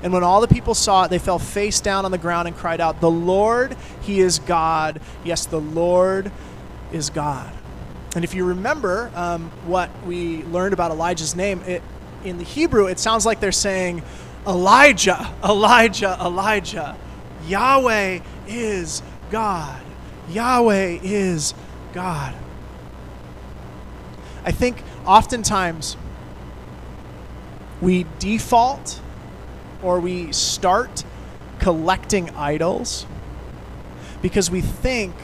And 0.03 0.13
when 0.13 0.23
all 0.23 0.41
the 0.41 0.49
people 0.49 0.75
saw 0.75 1.05
it, 1.05 1.11
they 1.11 1.19
fell 1.19 1.39
face 1.39 1.81
down 1.81 2.05
on 2.05 2.11
the 2.11 2.19
ground 2.19 2.49
and 2.49 2.57
cried 2.57 2.81
out, 2.81 3.01
The 3.01 3.11
Lord, 3.11 3.77
He 4.03 4.21
is 4.21 4.39
God. 4.39 5.01
Yes, 5.25 5.47
the 5.47 5.61
Lord 5.61 6.31
is 6.93 7.11
God. 7.11 7.53
And 8.15 8.25
if 8.25 8.35
you 8.35 8.45
remember 8.45 9.11
um, 9.15 9.51
what 9.67 9.91
we 10.07 10.43
learned 10.45 10.73
about 10.73 10.91
Elijah's 10.91 11.37
name, 11.37 11.61
it, 11.63 11.83
in 12.25 12.39
the 12.39 12.45
Hebrew, 12.45 12.87
it 12.87 12.99
sounds 12.99 13.27
like 13.27 13.41
they're 13.41 13.53
saying, 13.53 14.03
Elijah, 14.47 15.33
Elijah, 15.45 16.17
Elijah. 16.21 16.97
Yahweh 17.47 18.21
is 18.47 19.03
God. 19.31 19.83
Yahweh 20.31 20.99
is 21.03 21.55
God. 21.93 22.35
I 24.45 24.53
think 24.53 24.83
oftentimes 25.07 25.97
we 27.81 28.07
default 28.19 29.01
or 29.83 30.01
we 30.01 30.33
start 30.33 31.05
collecting 31.59 32.31
idols 32.31 33.07
because 34.23 34.51
we 34.51 34.61
think 34.61 35.15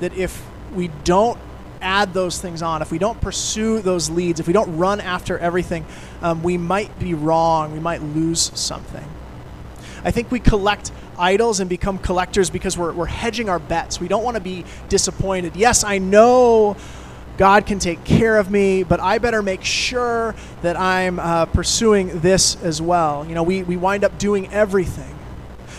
that 0.00 0.14
if 0.14 0.44
we 0.74 0.88
don't 1.04 1.38
add 1.80 2.12
those 2.12 2.40
things 2.40 2.62
on, 2.62 2.82
if 2.82 2.92
we 2.92 2.98
don't 2.98 3.20
pursue 3.20 3.80
those 3.80 4.10
leads, 4.10 4.40
if 4.40 4.46
we 4.46 4.52
don't 4.52 4.76
run 4.76 5.00
after 5.00 5.38
everything, 5.38 5.84
um, 6.22 6.42
we 6.42 6.58
might 6.58 6.98
be 6.98 7.14
wrong. 7.14 7.72
We 7.72 7.80
might 7.80 8.02
lose 8.02 8.50
something. 8.58 9.04
I 10.04 10.10
think 10.10 10.30
we 10.30 10.40
collect 10.40 10.92
idols 11.18 11.60
and 11.60 11.68
become 11.68 11.98
collectors 11.98 12.50
because 12.50 12.76
we're, 12.76 12.92
we're 12.92 13.06
hedging 13.06 13.48
our 13.48 13.58
bets. 13.58 14.00
We 14.00 14.08
don't 14.08 14.24
want 14.24 14.36
to 14.36 14.40
be 14.42 14.64
disappointed. 14.88 15.56
Yes, 15.56 15.84
I 15.84 15.98
know 15.98 16.76
God 17.40 17.64
can 17.64 17.78
take 17.78 18.04
care 18.04 18.36
of 18.36 18.50
me, 18.50 18.82
but 18.82 19.00
I 19.00 19.16
better 19.16 19.40
make 19.40 19.64
sure 19.64 20.34
that 20.60 20.76
I'm 20.76 21.18
uh, 21.18 21.46
pursuing 21.46 22.20
this 22.20 22.62
as 22.62 22.82
well. 22.82 23.24
You 23.26 23.34
know, 23.34 23.42
we, 23.42 23.62
we 23.62 23.78
wind 23.78 24.04
up 24.04 24.18
doing 24.18 24.52
everything. 24.52 25.18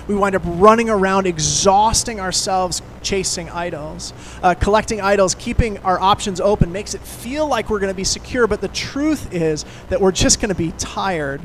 We 0.08 0.16
wind 0.16 0.36
up 0.36 0.42
running 0.44 0.90
around, 0.90 1.28
exhausting 1.28 2.20
ourselves, 2.20 2.82
chasing 3.04 3.48
idols. 3.52 4.12
Uh, 4.42 4.56
collecting 4.56 5.02
idols, 5.02 5.36
keeping 5.36 5.78
our 5.86 6.00
options 6.00 6.42
open, 6.42 6.72
makes 6.72 6.96
it 6.96 7.02
feel 7.02 7.46
like 7.46 7.70
we're 7.70 7.78
going 7.78 7.94
to 7.94 7.96
be 7.96 8.06
secure, 8.06 8.48
but 8.48 8.60
the 8.60 8.70
truth 8.70 9.32
is 9.32 9.64
that 9.90 10.02
we're 10.02 10.12
just 10.12 10.42
going 10.42 10.50
to 10.50 10.56
be 10.56 10.72
tired. 10.80 11.42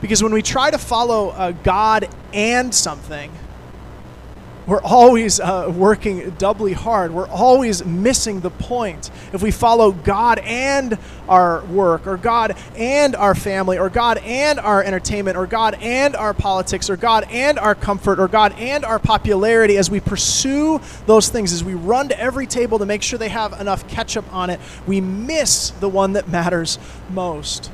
Because 0.00 0.20
when 0.20 0.32
we 0.32 0.42
try 0.42 0.72
to 0.72 0.78
follow 0.78 1.28
uh, 1.28 1.52
God 1.52 2.08
and 2.32 2.74
something, 2.74 3.30
we're 4.66 4.82
always 4.82 5.40
uh, 5.40 5.72
working 5.74 6.30
doubly 6.32 6.72
hard. 6.72 7.12
We're 7.12 7.28
always 7.28 7.84
missing 7.84 8.40
the 8.40 8.50
point. 8.50 9.10
If 9.32 9.42
we 9.42 9.50
follow 9.50 9.92
God 9.92 10.38
and 10.38 10.98
our 11.28 11.64
work, 11.66 12.06
or 12.06 12.16
God 12.16 12.56
and 12.76 13.14
our 13.14 13.34
family, 13.34 13.78
or 13.78 13.90
God 13.90 14.18
and 14.18 14.58
our 14.58 14.82
entertainment, 14.82 15.36
or 15.36 15.46
God 15.46 15.76
and 15.80 16.16
our 16.16 16.32
politics, 16.32 16.88
or 16.88 16.96
God 16.96 17.26
and 17.30 17.58
our 17.58 17.74
comfort, 17.74 18.18
or 18.18 18.28
God 18.28 18.54
and 18.58 18.84
our 18.84 18.98
popularity, 18.98 19.76
as 19.76 19.90
we 19.90 20.00
pursue 20.00 20.80
those 21.06 21.28
things, 21.28 21.52
as 21.52 21.62
we 21.62 21.74
run 21.74 22.08
to 22.08 22.18
every 22.18 22.46
table 22.46 22.78
to 22.78 22.86
make 22.86 23.02
sure 23.02 23.18
they 23.18 23.28
have 23.28 23.60
enough 23.60 23.86
ketchup 23.88 24.24
on 24.32 24.48
it, 24.48 24.60
we 24.86 25.00
miss 25.00 25.70
the 25.70 25.88
one 25.88 26.14
that 26.14 26.28
matters 26.28 26.78
most 27.10 27.70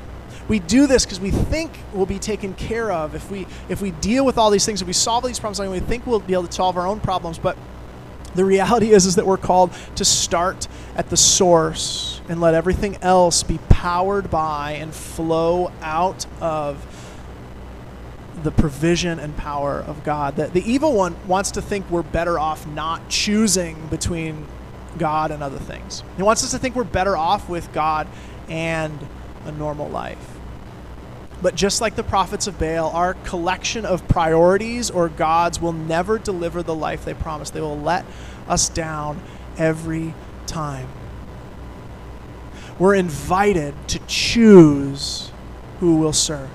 we 0.50 0.58
do 0.58 0.88
this 0.88 1.06
because 1.06 1.20
we 1.20 1.30
think 1.30 1.70
we'll 1.94 2.04
be 2.04 2.18
taken 2.18 2.54
care 2.54 2.90
of 2.90 3.14
if 3.14 3.30
we 3.30 3.46
if 3.68 3.80
we 3.80 3.92
deal 3.92 4.24
with 4.26 4.36
all 4.36 4.50
these 4.50 4.66
things 4.66 4.82
if 4.82 4.86
we 4.86 4.92
solve 4.92 5.24
these 5.24 5.38
problems 5.38 5.60
I 5.60 5.62
mean, 5.62 5.72
we 5.72 5.80
think 5.80 6.06
we'll 6.06 6.18
be 6.18 6.34
able 6.34 6.48
to 6.48 6.52
solve 6.52 6.76
our 6.76 6.86
own 6.86 6.98
problems 6.98 7.38
but 7.38 7.56
the 8.34 8.44
reality 8.44 8.90
is 8.90 9.06
is 9.06 9.14
that 9.14 9.26
we're 9.26 9.36
called 9.36 9.72
to 9.94 10.04
start 10.04 10.66
at 10.96 11.08
the 11.08 11.16
source 11.16 12.20
and 12.28 12.40
let 12.40 12.54
everything 12.54 12.96
else 12.96 13.44
be 13.44 13.58
powered 13.68 14.30
by 14.30 14.72
and 14.72 14.92
flow 14.92 15.72
out 15.80 16.26
of 16.40 16.84
the 18.42 18.50
provision 18.50 19.18
and 19.18 19.36
power 19.36 19.80
of 19.80 20.02
God. 20.04 20.36
That 20.36 20.52
the 20.52 20.62
evil 20.70 20.92
one 20.92 21.16
wants 21.26 21.50
to 21.52 21.62
think 21.62 21.90
we're 21.90 22.02
better 22.02 22.38
off 22.38 22.66
not 22.66 23.08
choosing 23.08 23.88
between 23.88 24.46
God 24.96 25.30
and 25.30 25.42
other 25.42 25.58
things. 25.58 26.02
He 26.16 26.22
wants 26.22 26.42
us 26.44 26.52
to 26.52 26.58
think 26.58 26.74
we're 26.76 26.84
better 26.84 27.16
off 27.16 27.48
with 27.48 27.72
God 27.72 28.06
and 28.48 28.98
a 29.44 29.52
normal 29.52 29.88
life. 29.88 30.29
But 31.42 31.54
just 31.54 31.80
like 31.80 31.96
the 31.96 32.02
prophets 32.02 32.46
of 32.46 32.58
Baal, 32.58 32.90
our 32.90 33.14
collection 33.14 33.86
of 33.86 34.06
priorities 34.08 34.90
or 34.90 35.08
gods 35.08 35.60
will 35.60 35.72
never 35.72 36.18
deliver 36.18 36.62
the 36.62 36.74
life 36.74 37.04
they 37.04 37.14
promise. 37.14 37.50
They 37.50 37.60
will 37.60 37.78
let 37.78 38.04
us 38.46 38.68
down 38.68 39.22
every 39.56 40.14
time. 40.46 40.88
We're 42.78 42.94
invited 42.94 43.74
to 43.88 43.98
choose 44.06 45.30
who 45.80 45.96
we'll 45.96 46.12
serve. 46.12 46.50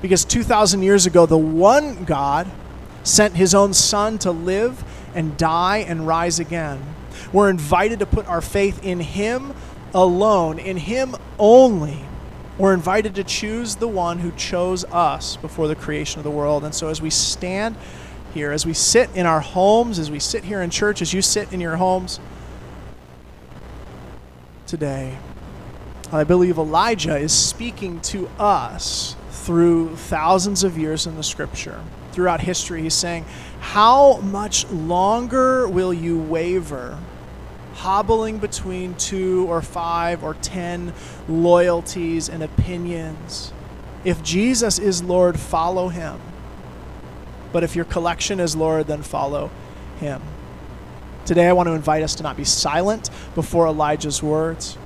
Because 0.00 0.24
2,000 0.24 0.82
years 0.82 1.06
ago, 1.06 1.26
the 1.26 1.38
one 1.38 2.04
God 2.04 2.48
sent 3.02 3.34
his 3.34 3.54
own 3.54 3.74
Son 3.74 4.18
to 4.18 4.30
live 4.30 4.84
and 5.14 5.36
die 5.36 5.78
and 5.78 6.06
rise 6.06 6.38
again. 6.38 6.94
We're 7.32 7.50
invited 7.50 7.98
to 7.98 8.06
put 8.06 8.26
our 8.26 8.40
faith 8.40 8.84
in 8.84 9.00
him 9.00 9.54
alone, 9.92 10.58
in 10.58 10.76
him 10.76 11.16
only 11.38 12.04
we're 12.58 12.74
invited 12.74 13.14
to 13.14 13.24
choose 13.24 13.76
the 13.76 13.88
one 13.88 14.18
who 14.18 14.32
chose 14.32 14.84
us 14.86 15.36
before 15.36 15.68
the 15.68 15.76
creation 15.76 16.18
of 16.18 16.24
the 16.24 16.30
world. 16.30 16.64
And 16.64 16.74
so 16.74 16.88
as 16.88 17.00
we 17.00 17.08
stand 17.08 17.76
here, 18.34 18.50
as 18.50 18.66
we 18.66 18.74
sit 18.74 19.08
in 19.14 19.26
our 19.26 19.40
homes, 19.40 19.98
as 19.98 20.10
we 20.10 20.18
sit 20.18 20.44
here 20.44 20.60
in 20.60 20.70
church, 20.70 21.00
as 21.00 21.12
you 21.12 21.22
sit 21.22 21.52
in 21.52 21.60
your 21.60 21.76
homes 21.76 22.18
today, 24.66 25.16
I 26.10 26.24
believe 26.24 26.58
Elijah 26.58 27.16
is 27.16 27.32
speaking 27.32 28.00
to 28.00 28.28
us 28.38 29.14
through 29.30 29.94
thousands 29.96 30.64
of 30.64 30.76
years 30.76 31.06
in 31.06 31.16
the 31.16 31.22
scripture. 31.22 31.80
Throughout 32.12 32.40
history, 32.40 32.82
he's 32.82 32.94
saying, 32.94 33.24
How 33.60 34.16
much 34.18 34.68
longer 34.70 35.68
will 35.68 35.94
you 35.94 36.18
waver? 36.18 36.98
Hobbling 37.78 38.38
between 38.38 38.94
two 38.96 39.46
or 39.48 39.62
five 39.62 40.24
or 40.24 40.34
ten 40.34 40.92
loyalties 41.28 42.28
and 42.28 42.42
opinions. 42.42 43.52
If 44.04 44.22
Jesus 44.22 44.78
is 44.78 45.02
Lord, 45.02 45.38
follow 45.38 45.88
him. 45.88 46.20
But 47.52 47.64
if 47.64 47.76
your 47.76 47.84
collection 47.84 48.40
is 48.40 48.56
Lord, 48.56 48.88
then 48.88 49.02
follow 49.02 49.50
him. 50.00 50.20
Today, 51.24 51.46
I 51.46 51.52
want 51.52 51.68
to 51.68 51.72
invite 51.72 52.02
us 52.02 52.14
to 52.16 52.22
not 52.22 52.36
be 52.36 52.44
silent 52.44 53.10
before 53.34 53.66
Elijah's 53.66 54.22
words. 54.22 54.76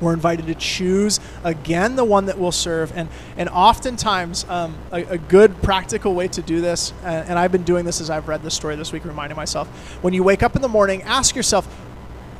We're 0.00 0.14
invited 0.14 0.46
to 0.46 0.54
choose 0.56 1.20
again 1.44 1.94
the 1.94 2.04
one 2.04 2.26
that 2.26 2.38
will 2.38 2.50
serve. 2.50 2.92
And, 2.96 3.08
and 3.36 3.48
oftentimes, 3.48 4.44
um, 4.48 4.76
a, 4.90 5.04
a, 5.04 5.18
good 5.18 5.62
practical 5.62 6.14
way 6.14 6.26
to 6.28 6.42
do 6.42 6.60
this, 6.60 6.92
and, 7.04 7.28
and 7.28 7.38
I've 7.38 7.52
been 7.52 7.62
doing 7.62 7.84
this 7.84 8.00
as 8.00 8.10
I've 8.10 8.26
read 8.26 8.42
this 8.42 8.54
story 8.54 8.74
this 8.74 8.92
week, 8.92 9.04
reminding 9.04 9.36
myself 9.36 9.68
when 10.02 10.12
you 10.12 10.24
wake 10.24 10.42
up 10.42 10.56
in 10.56 10.62
the 10.62 10.68
morning, 10.68 11.02
ask 11.02 11.36
yourself, 11.36 11.68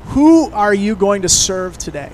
who 0.06 0.50
are 0.52 0.74
you 0.74 0.96
going 0.96 1.22
to 1.22 1.28
serve 1.28 1.78
today? 1.78 2.12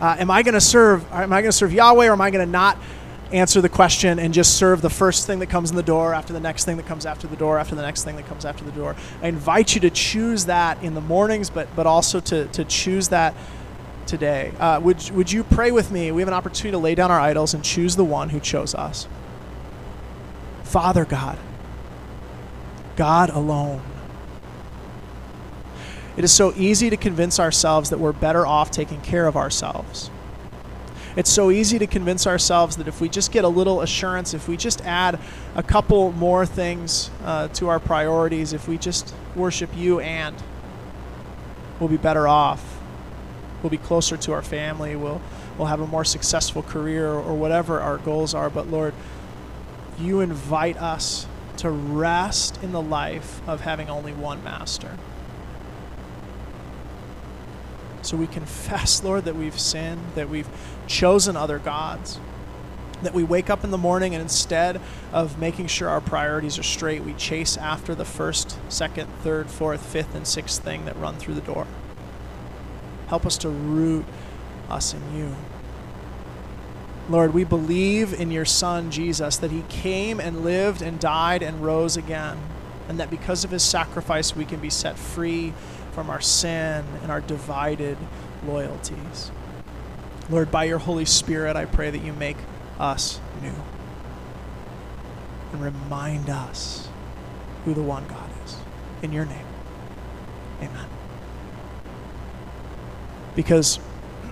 Uh, 0.00 0.16
am 0.18 0.30
I 0.30 0.42
going 0.42 0.54
to 0.54 0.60
serve? 0.60 1.10
Am 1.12 1.32
I 1.32 1.40
going 1.40 1.50
to 1.50 1.56
serve 1.56 1.72
Yahweh, 1.72 2.08
or 2.08 2.12
am 2.12 2.20
I 2.20 2.30
going 2.30 2.44
to 2.44 2.50
not 2.50 2.78
answer 3.32 3.60
the 3.60 3.68
question 3.68 4.18
and 4.18 4.32
just 4.32 4.56
serve 4.56 4.82
the 4.82 4.90
first 4.90 5.26
thing 5.26 5.40
that 5.40 5.48
comes 5.48 5.70
in 5.70 5.76
the 5.76 5.82
door, 5.82 6.14
after 6.14 6.32
the 6.32 6.40
next 6.40 6.64
thing 6.64 6.76
that 6.76 6.86
comes 6.86 7.06
after 7.06 7.26
the 7.26 7.36
door, 7.36 7.58
after 7.58 7.74
the 7.74 7.82
next 7.82 8.04
thing 8.04 8.16
that 8.16 8.26
comes 8.26 8.44
after 8.44 8.62
the 8.62 8.72
door? 8.72 8.94
I 9.22 9.28
invite 9.28 9.74
you 9.74 9.80
to 9.80 9.90
choose 9.90 10.44
that 10.46 10.82
in 10.82 10.94
the 10.94 11.00
mornings, 11.00 11.50
but 11.50 11.74
but 11.74 11.86
also 11.86 12.20
to 12.20 12.46
to 12.48 12.64
choose 12.64 13.08
that 13.08 13.34
today. 14.06 14.52
Uh, 14.60 14.80
would 14.80 15.10
would 15.10 15.32
you 15.32 15.44
pray 15.44 15.70
with 15.70 15.90
me? 15.90 16.12
We 16.12 16.20
have 16.20 16.28
an 16.28 16.34
opportunity 16.34 16.72
to 16.72 16.78
lay 16.78 16.94
down 16.94 17.10
our 17.10 17.20
idols 17.20 17.54
and 17.54 17.64
choose 17.64 17.96
the 17.96 18.04
one 18.04 18.28
who 18.28 18.38
chose 18.38 18.74
us. 18.74 19.08
Father 20.62 21.04
God, 21.04 21.38
God 22.96 23.30
alone. 23.30 23.82
It 26.16 26.24
is 26.24 26.32
so 26.32 26.52
easy 26.54 26.88
to 26.90 26.96
convince 26.96 27.38
ourselves 27.38 27.90
that 27.90 27.98
we're 27.98 28.12
better 28.12 28.46
off 28.46 28.70
taking 28.70 29.00
care 29.02 29.26
of 29.26 29.36
ourselves. 29.36 30.10
It's 31.14 31.30
so 31.30 31.50
easy 31.50 31.78
to 31.78 31.86
convince 31.86 32.26
ourselves 32.26 32.76
that 32.76 32.88
if 32.88 33.00
we 33.00 33.08
just 33.08 33.32
get 33.32 33.44
a 33.44 33.48
little 33.48 33.80
assurance, 33.80 34.34
if 34.34 34.48
we 34.48 34.56
just 34.56 34.84
add 34.84 35.18
a 35.54 35.62
couple 35.62 36.12
more 36.12 36.44
things 36.44 37.10
uh, 37.24 37.48
to 37.48 37.68
our 37.68 37.80
priorities, 37.80 38.52
if 38.52 38.68
we 38.68 38.76
just 38.76 39.14
worship 39.34 39.70
you 39.74 40.00
and 40.00 40.36
we'll 41.80 41.88
be 41.88 41.96
better 41.96 42.28
off. 42.28 42.78
We'll 43.62 43.70
be 43.70 43.78
closer 43.78 44.16
to 44.18 44.32
our 44.32 44.42
family. 44.42 44.94
We'll, 44.94 45.20
we'll 45.56 45.68
have 45.68 45.80
a 45.80 45.86
more 45.86 46.04
successful 46.04 46.62
career 46.62 47.10
or 47.10 47.34
whatever 47.34 47.80
our 47.80 47.96
goals 47.98 48.34
are. 48.34 48.50
But 48.50 48.68
Lord, 48.68 48.94
you 49.98 50.20
invite 50.20 50.76
us 50.76 51.26
to 51.58 51.70
rest 51.70 52.62
in 52.62 52.72
the 52.72 52.82
life 52.82 53.40
of 53.48 53.62
having 53.62 53.88
only 53.88 54.12
one 54.12 54.44
master. 54.44 54.98
So 58.06 58.16
we 58.16 58.28
confess, 58.28 59.02
Lord, 59.04 59.24
that 59.24 59.34
we've 59.34 59.58
sinned, 59.58 60.00
that 60.14 60.28
we've 60.28 60.48
chosen 60.86 61.36
other 61.36 61.58
gods, 61.58 62.20
that 63.02 63.12
we 63.12 63.24
wake 63.24 63.50
up 63.50 63.64
in 63.64 63.72
the 63.72 63.78
morning 63.78 64.14
and 64.14 64.22
instead 64.22 64.80
of 65.12 65.38
making 65.40 65.66
sure 65.66 65.88
our 65.88 66.00
priorities 66.00 66.56
are 66.56 66.62
straight, 66.62 67.02
we 67.02 67.14
chase 67.14 67.56
after 67.56 67.96
the 67.96 68.04
first, 68.04 68.58
second, 68.68 69.08
third, 69.22 69.50
fourth, 69.50 69.84
fifth, 69.84 70.14
and 70.14 70.26
sixth 70.26 70.62
thing 70.62 70.84
that 70.84 70.96
run 70.96 71.16
through 71.16 71.34
the 71.34 71.40
door. 71.40 71.66
Help 73.08 73.26
us 73.26 73.36
to 73.38 73.48
root 73.48 74.04
us 74.68 74.94
in 74.94 75.16
you. 75.16 75.34
Lord, 77.08 77.34
we 77.34 77.42
believe 77.42 78.12
in 78.18 78.30
your 78.30 78.44
Son, 78.44 78.90
Jesus, 78.90 79.36
that 79.36 79.50
he 79.50 79.62
came 79.68 80.20
and 80.20 80.44
lived 80.44 80.80
and 80.80 80.98
died 81.00 81.42
and 81.42 81.62
rose 81.62 81.96
again, 81.96 82.38
and 82.88 82.98
that 83.00 83.10
because 83.10 83.44
of 83.44 83.50
his 83.50 83.64
sacrifice 83.64 84.34
we 84.34 84.44
can 84.44 84.60
be 84.60 84.70
set 84.70 84.96
free 84.96 85.52
from 85.96 86.10
our 86.10 86.20
sin 86.20 86.84
and 87.02 87.10
our 87.10 87.22
divided 87.22 87.96
loyalties. 88.46 89.30
Lord, 90.28 90.50
by 90.50 90.64
your 90.64 90.76
Holy 90.76 91.06
Spirit, 91.06 91.56
I 91.56 91.64
pray 91.64 91.90
that 91.90 92.04
you 92.04 92.12
make 92.12 92.36
us 92.78 93.18
new 93.40 93.54
and 95.52 95.64
remind 95.64 96.28
us 96.28 96.90
who 97.64 97.72
the 97.72 97.82
one 97.82 98.06
God 98.08 98.28
is. 98.44 98.56
In 99.00 99.10
your 99.10 99.24
name, 99.24 99.46
amen. 100.60 100.86
Because 103.34 103.80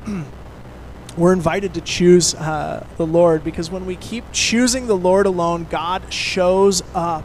we're 1.16 1.32
invited 1.32 1.72
to 1.72 1.80
choose 1.80 2.34
uh, 2.34 2.86
the 2.98 3.06
Lord, 3.06 3.42
because 3.42 3.70
when 3.70 3.86
we 3.86 3.96
keep 3.96 4.24
choosing 4.32 4.86
the 4.86 4.98
Lord 4.98 5.24
alone, 5.24 5.66
God 5.70 6.12
shows 6.12 6.82
up 6.94 7.24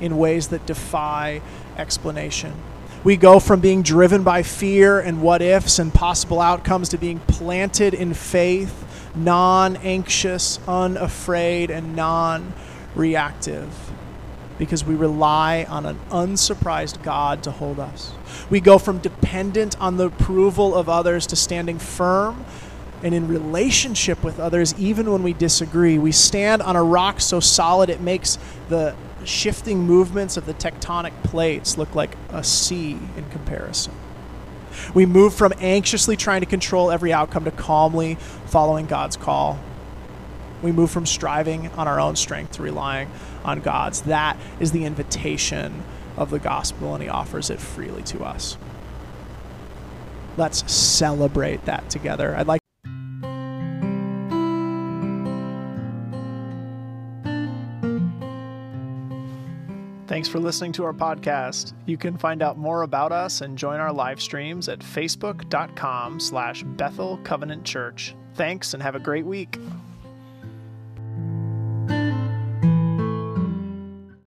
in 0.00 0.16
ways 0.16 0.48
that 0.48 0.64
defy 0.64 1.42
explanation. 1.76 2.54
We 3.02 3.16
go 3.16 3.40
from 3.40 3.60
being 3.60 3.82
driven 3.82 4.22
by 4.22 4.42
fear 4.42 5.00
and 5.00 5.22
what 5.22 5.40
ifs 5.40 5.78
and 5.78 5.92
possible 5.92 6.40
outcomes 6.40 6.90
to 6.90 6.98
being 6.98 7.18
planted 7.20 7.94
in 7.94 8.12
faith, 8.12 9.10
non 9.14 9.76
anxious, 9.78 10.58
unafraid, 10.68 11.70
and 11.70 11.96
non 11.96 12.52
reactive. 12.94 13.72
because 14.58 14.84
we 14.84 14.94
rely 14.94 15.64
on 15.70 15.86
an 15.86 15.98
unsurprised 16.10 17.02
God 17.02 17.42
to 17.44 17.50
hold 17.50 17.80
us. 17.80 18.12
We 18.50 18.60
go 18.60 18.76
from 18.76 18.98
dependent 18.98 19.80
on 19.80 19.96
the 19.96 20.08
approval 20.08 20.74
of 20.74 20.86
others 20.86 21.26
to 21.28 21.36
standing 21.36 21.78
firm 21.78 22.44
and 23.02 23.14
in 23.14 23.26
relationship 23.26 24.22
with 24.22 24.38
others, 24.38 24.74
even 24.78 25.10
when 25.10 25.22
we 25.22 25.32
disagree. 25.32 25.96
We 25.96 26.12
stand 26.12 26.60
on 26.60 26.76
a 26.76 26.82
rock 26.82 27.22
so 27.22 27.40
solid 27.40 27.88
it 27.88 28.02
makes 28.02 28.38
the 28.68 28.94
shifting 29.24 29.80
movements 29.80 30.36
of 30.36 30.46
the 30.46 30.54
tectonic 30.54 31.12
plates 31.22 31.78
look 31.78 31.94
like 31.94 32.16
a 32.30 32.42
sea 32.42 32.98
in 33.16 33.28
comparison. 33.30 33.92
We 34.94 35.06
move 35.06 35.34
from 35.34 35.52
anxiously 35.58 36.16
trying 36.16 36.40
to 36.40 36.46
control 36.46 36.90
every 36.90 37.12
outcome 37.12 37.44
to 37.44 37.50
calmly 37.50 38.16
following 38.46 38.86
God's 38.86 39.16
call. 39.16 39.58
We 40.62 40.72
move 40.72 40.90
from 40.90 41.06
striving 41.06 41.68
on 41.70 41.88
our 41.88 41.98
own 41.98 42.16
strength 42.16 42.52
to 42.52 42.62
relying 42.62 43.10
on 43.44 43.60
God's. 43.60 44.02
That 44.02 44.36
is 44.60 44.72
the 44.72 44.84
invitation 44.84 45.82
of 46.16 46.30
the 46.30 46.38
gospel, 46.38 46.94
and 46.94 47.02
He 47.02 47.08
offers 47.08 47.50
it 47.50 47.60
freely 47.60 48.02
to 48.04 48.22
us. 48.22 48.58
Let's 50.36 50.70
celebrate 50.70 51.64
that 51.64 51.90
together. 51.90 52.36
I'd 52.36 52.46
like 52.46 52.59
Thanks 60.20 60.28
for 60.28 60.38
listening 60.38 60.72
to 60.72 60.84
our 60.84 60.92
podcast. 60.92 61.72
You 61.86 61.96
can 61.96 62.18
find 62.18 62.42
out 62.42 62.58
more 62.58 62.82
about 62.82 63.10
us 63.10 63.40
and 63.40 63.56
join 63.56 63.80
our 63.80 63.90
live 63.90 64.20
streams 64.20 64.68
at 64.68 64.80
facebook.com 64.80 66.20
slash 66.20 66.62
Bethel 66.62 67.16
Covenant 67.24 67.64
Church. 67.64 68.14
Thanks 68.34 68.74
and 68.74 68.82
have 68.82 68.94
a 68.94 69.00
great 69.00 69.24
week. 69.24 69.58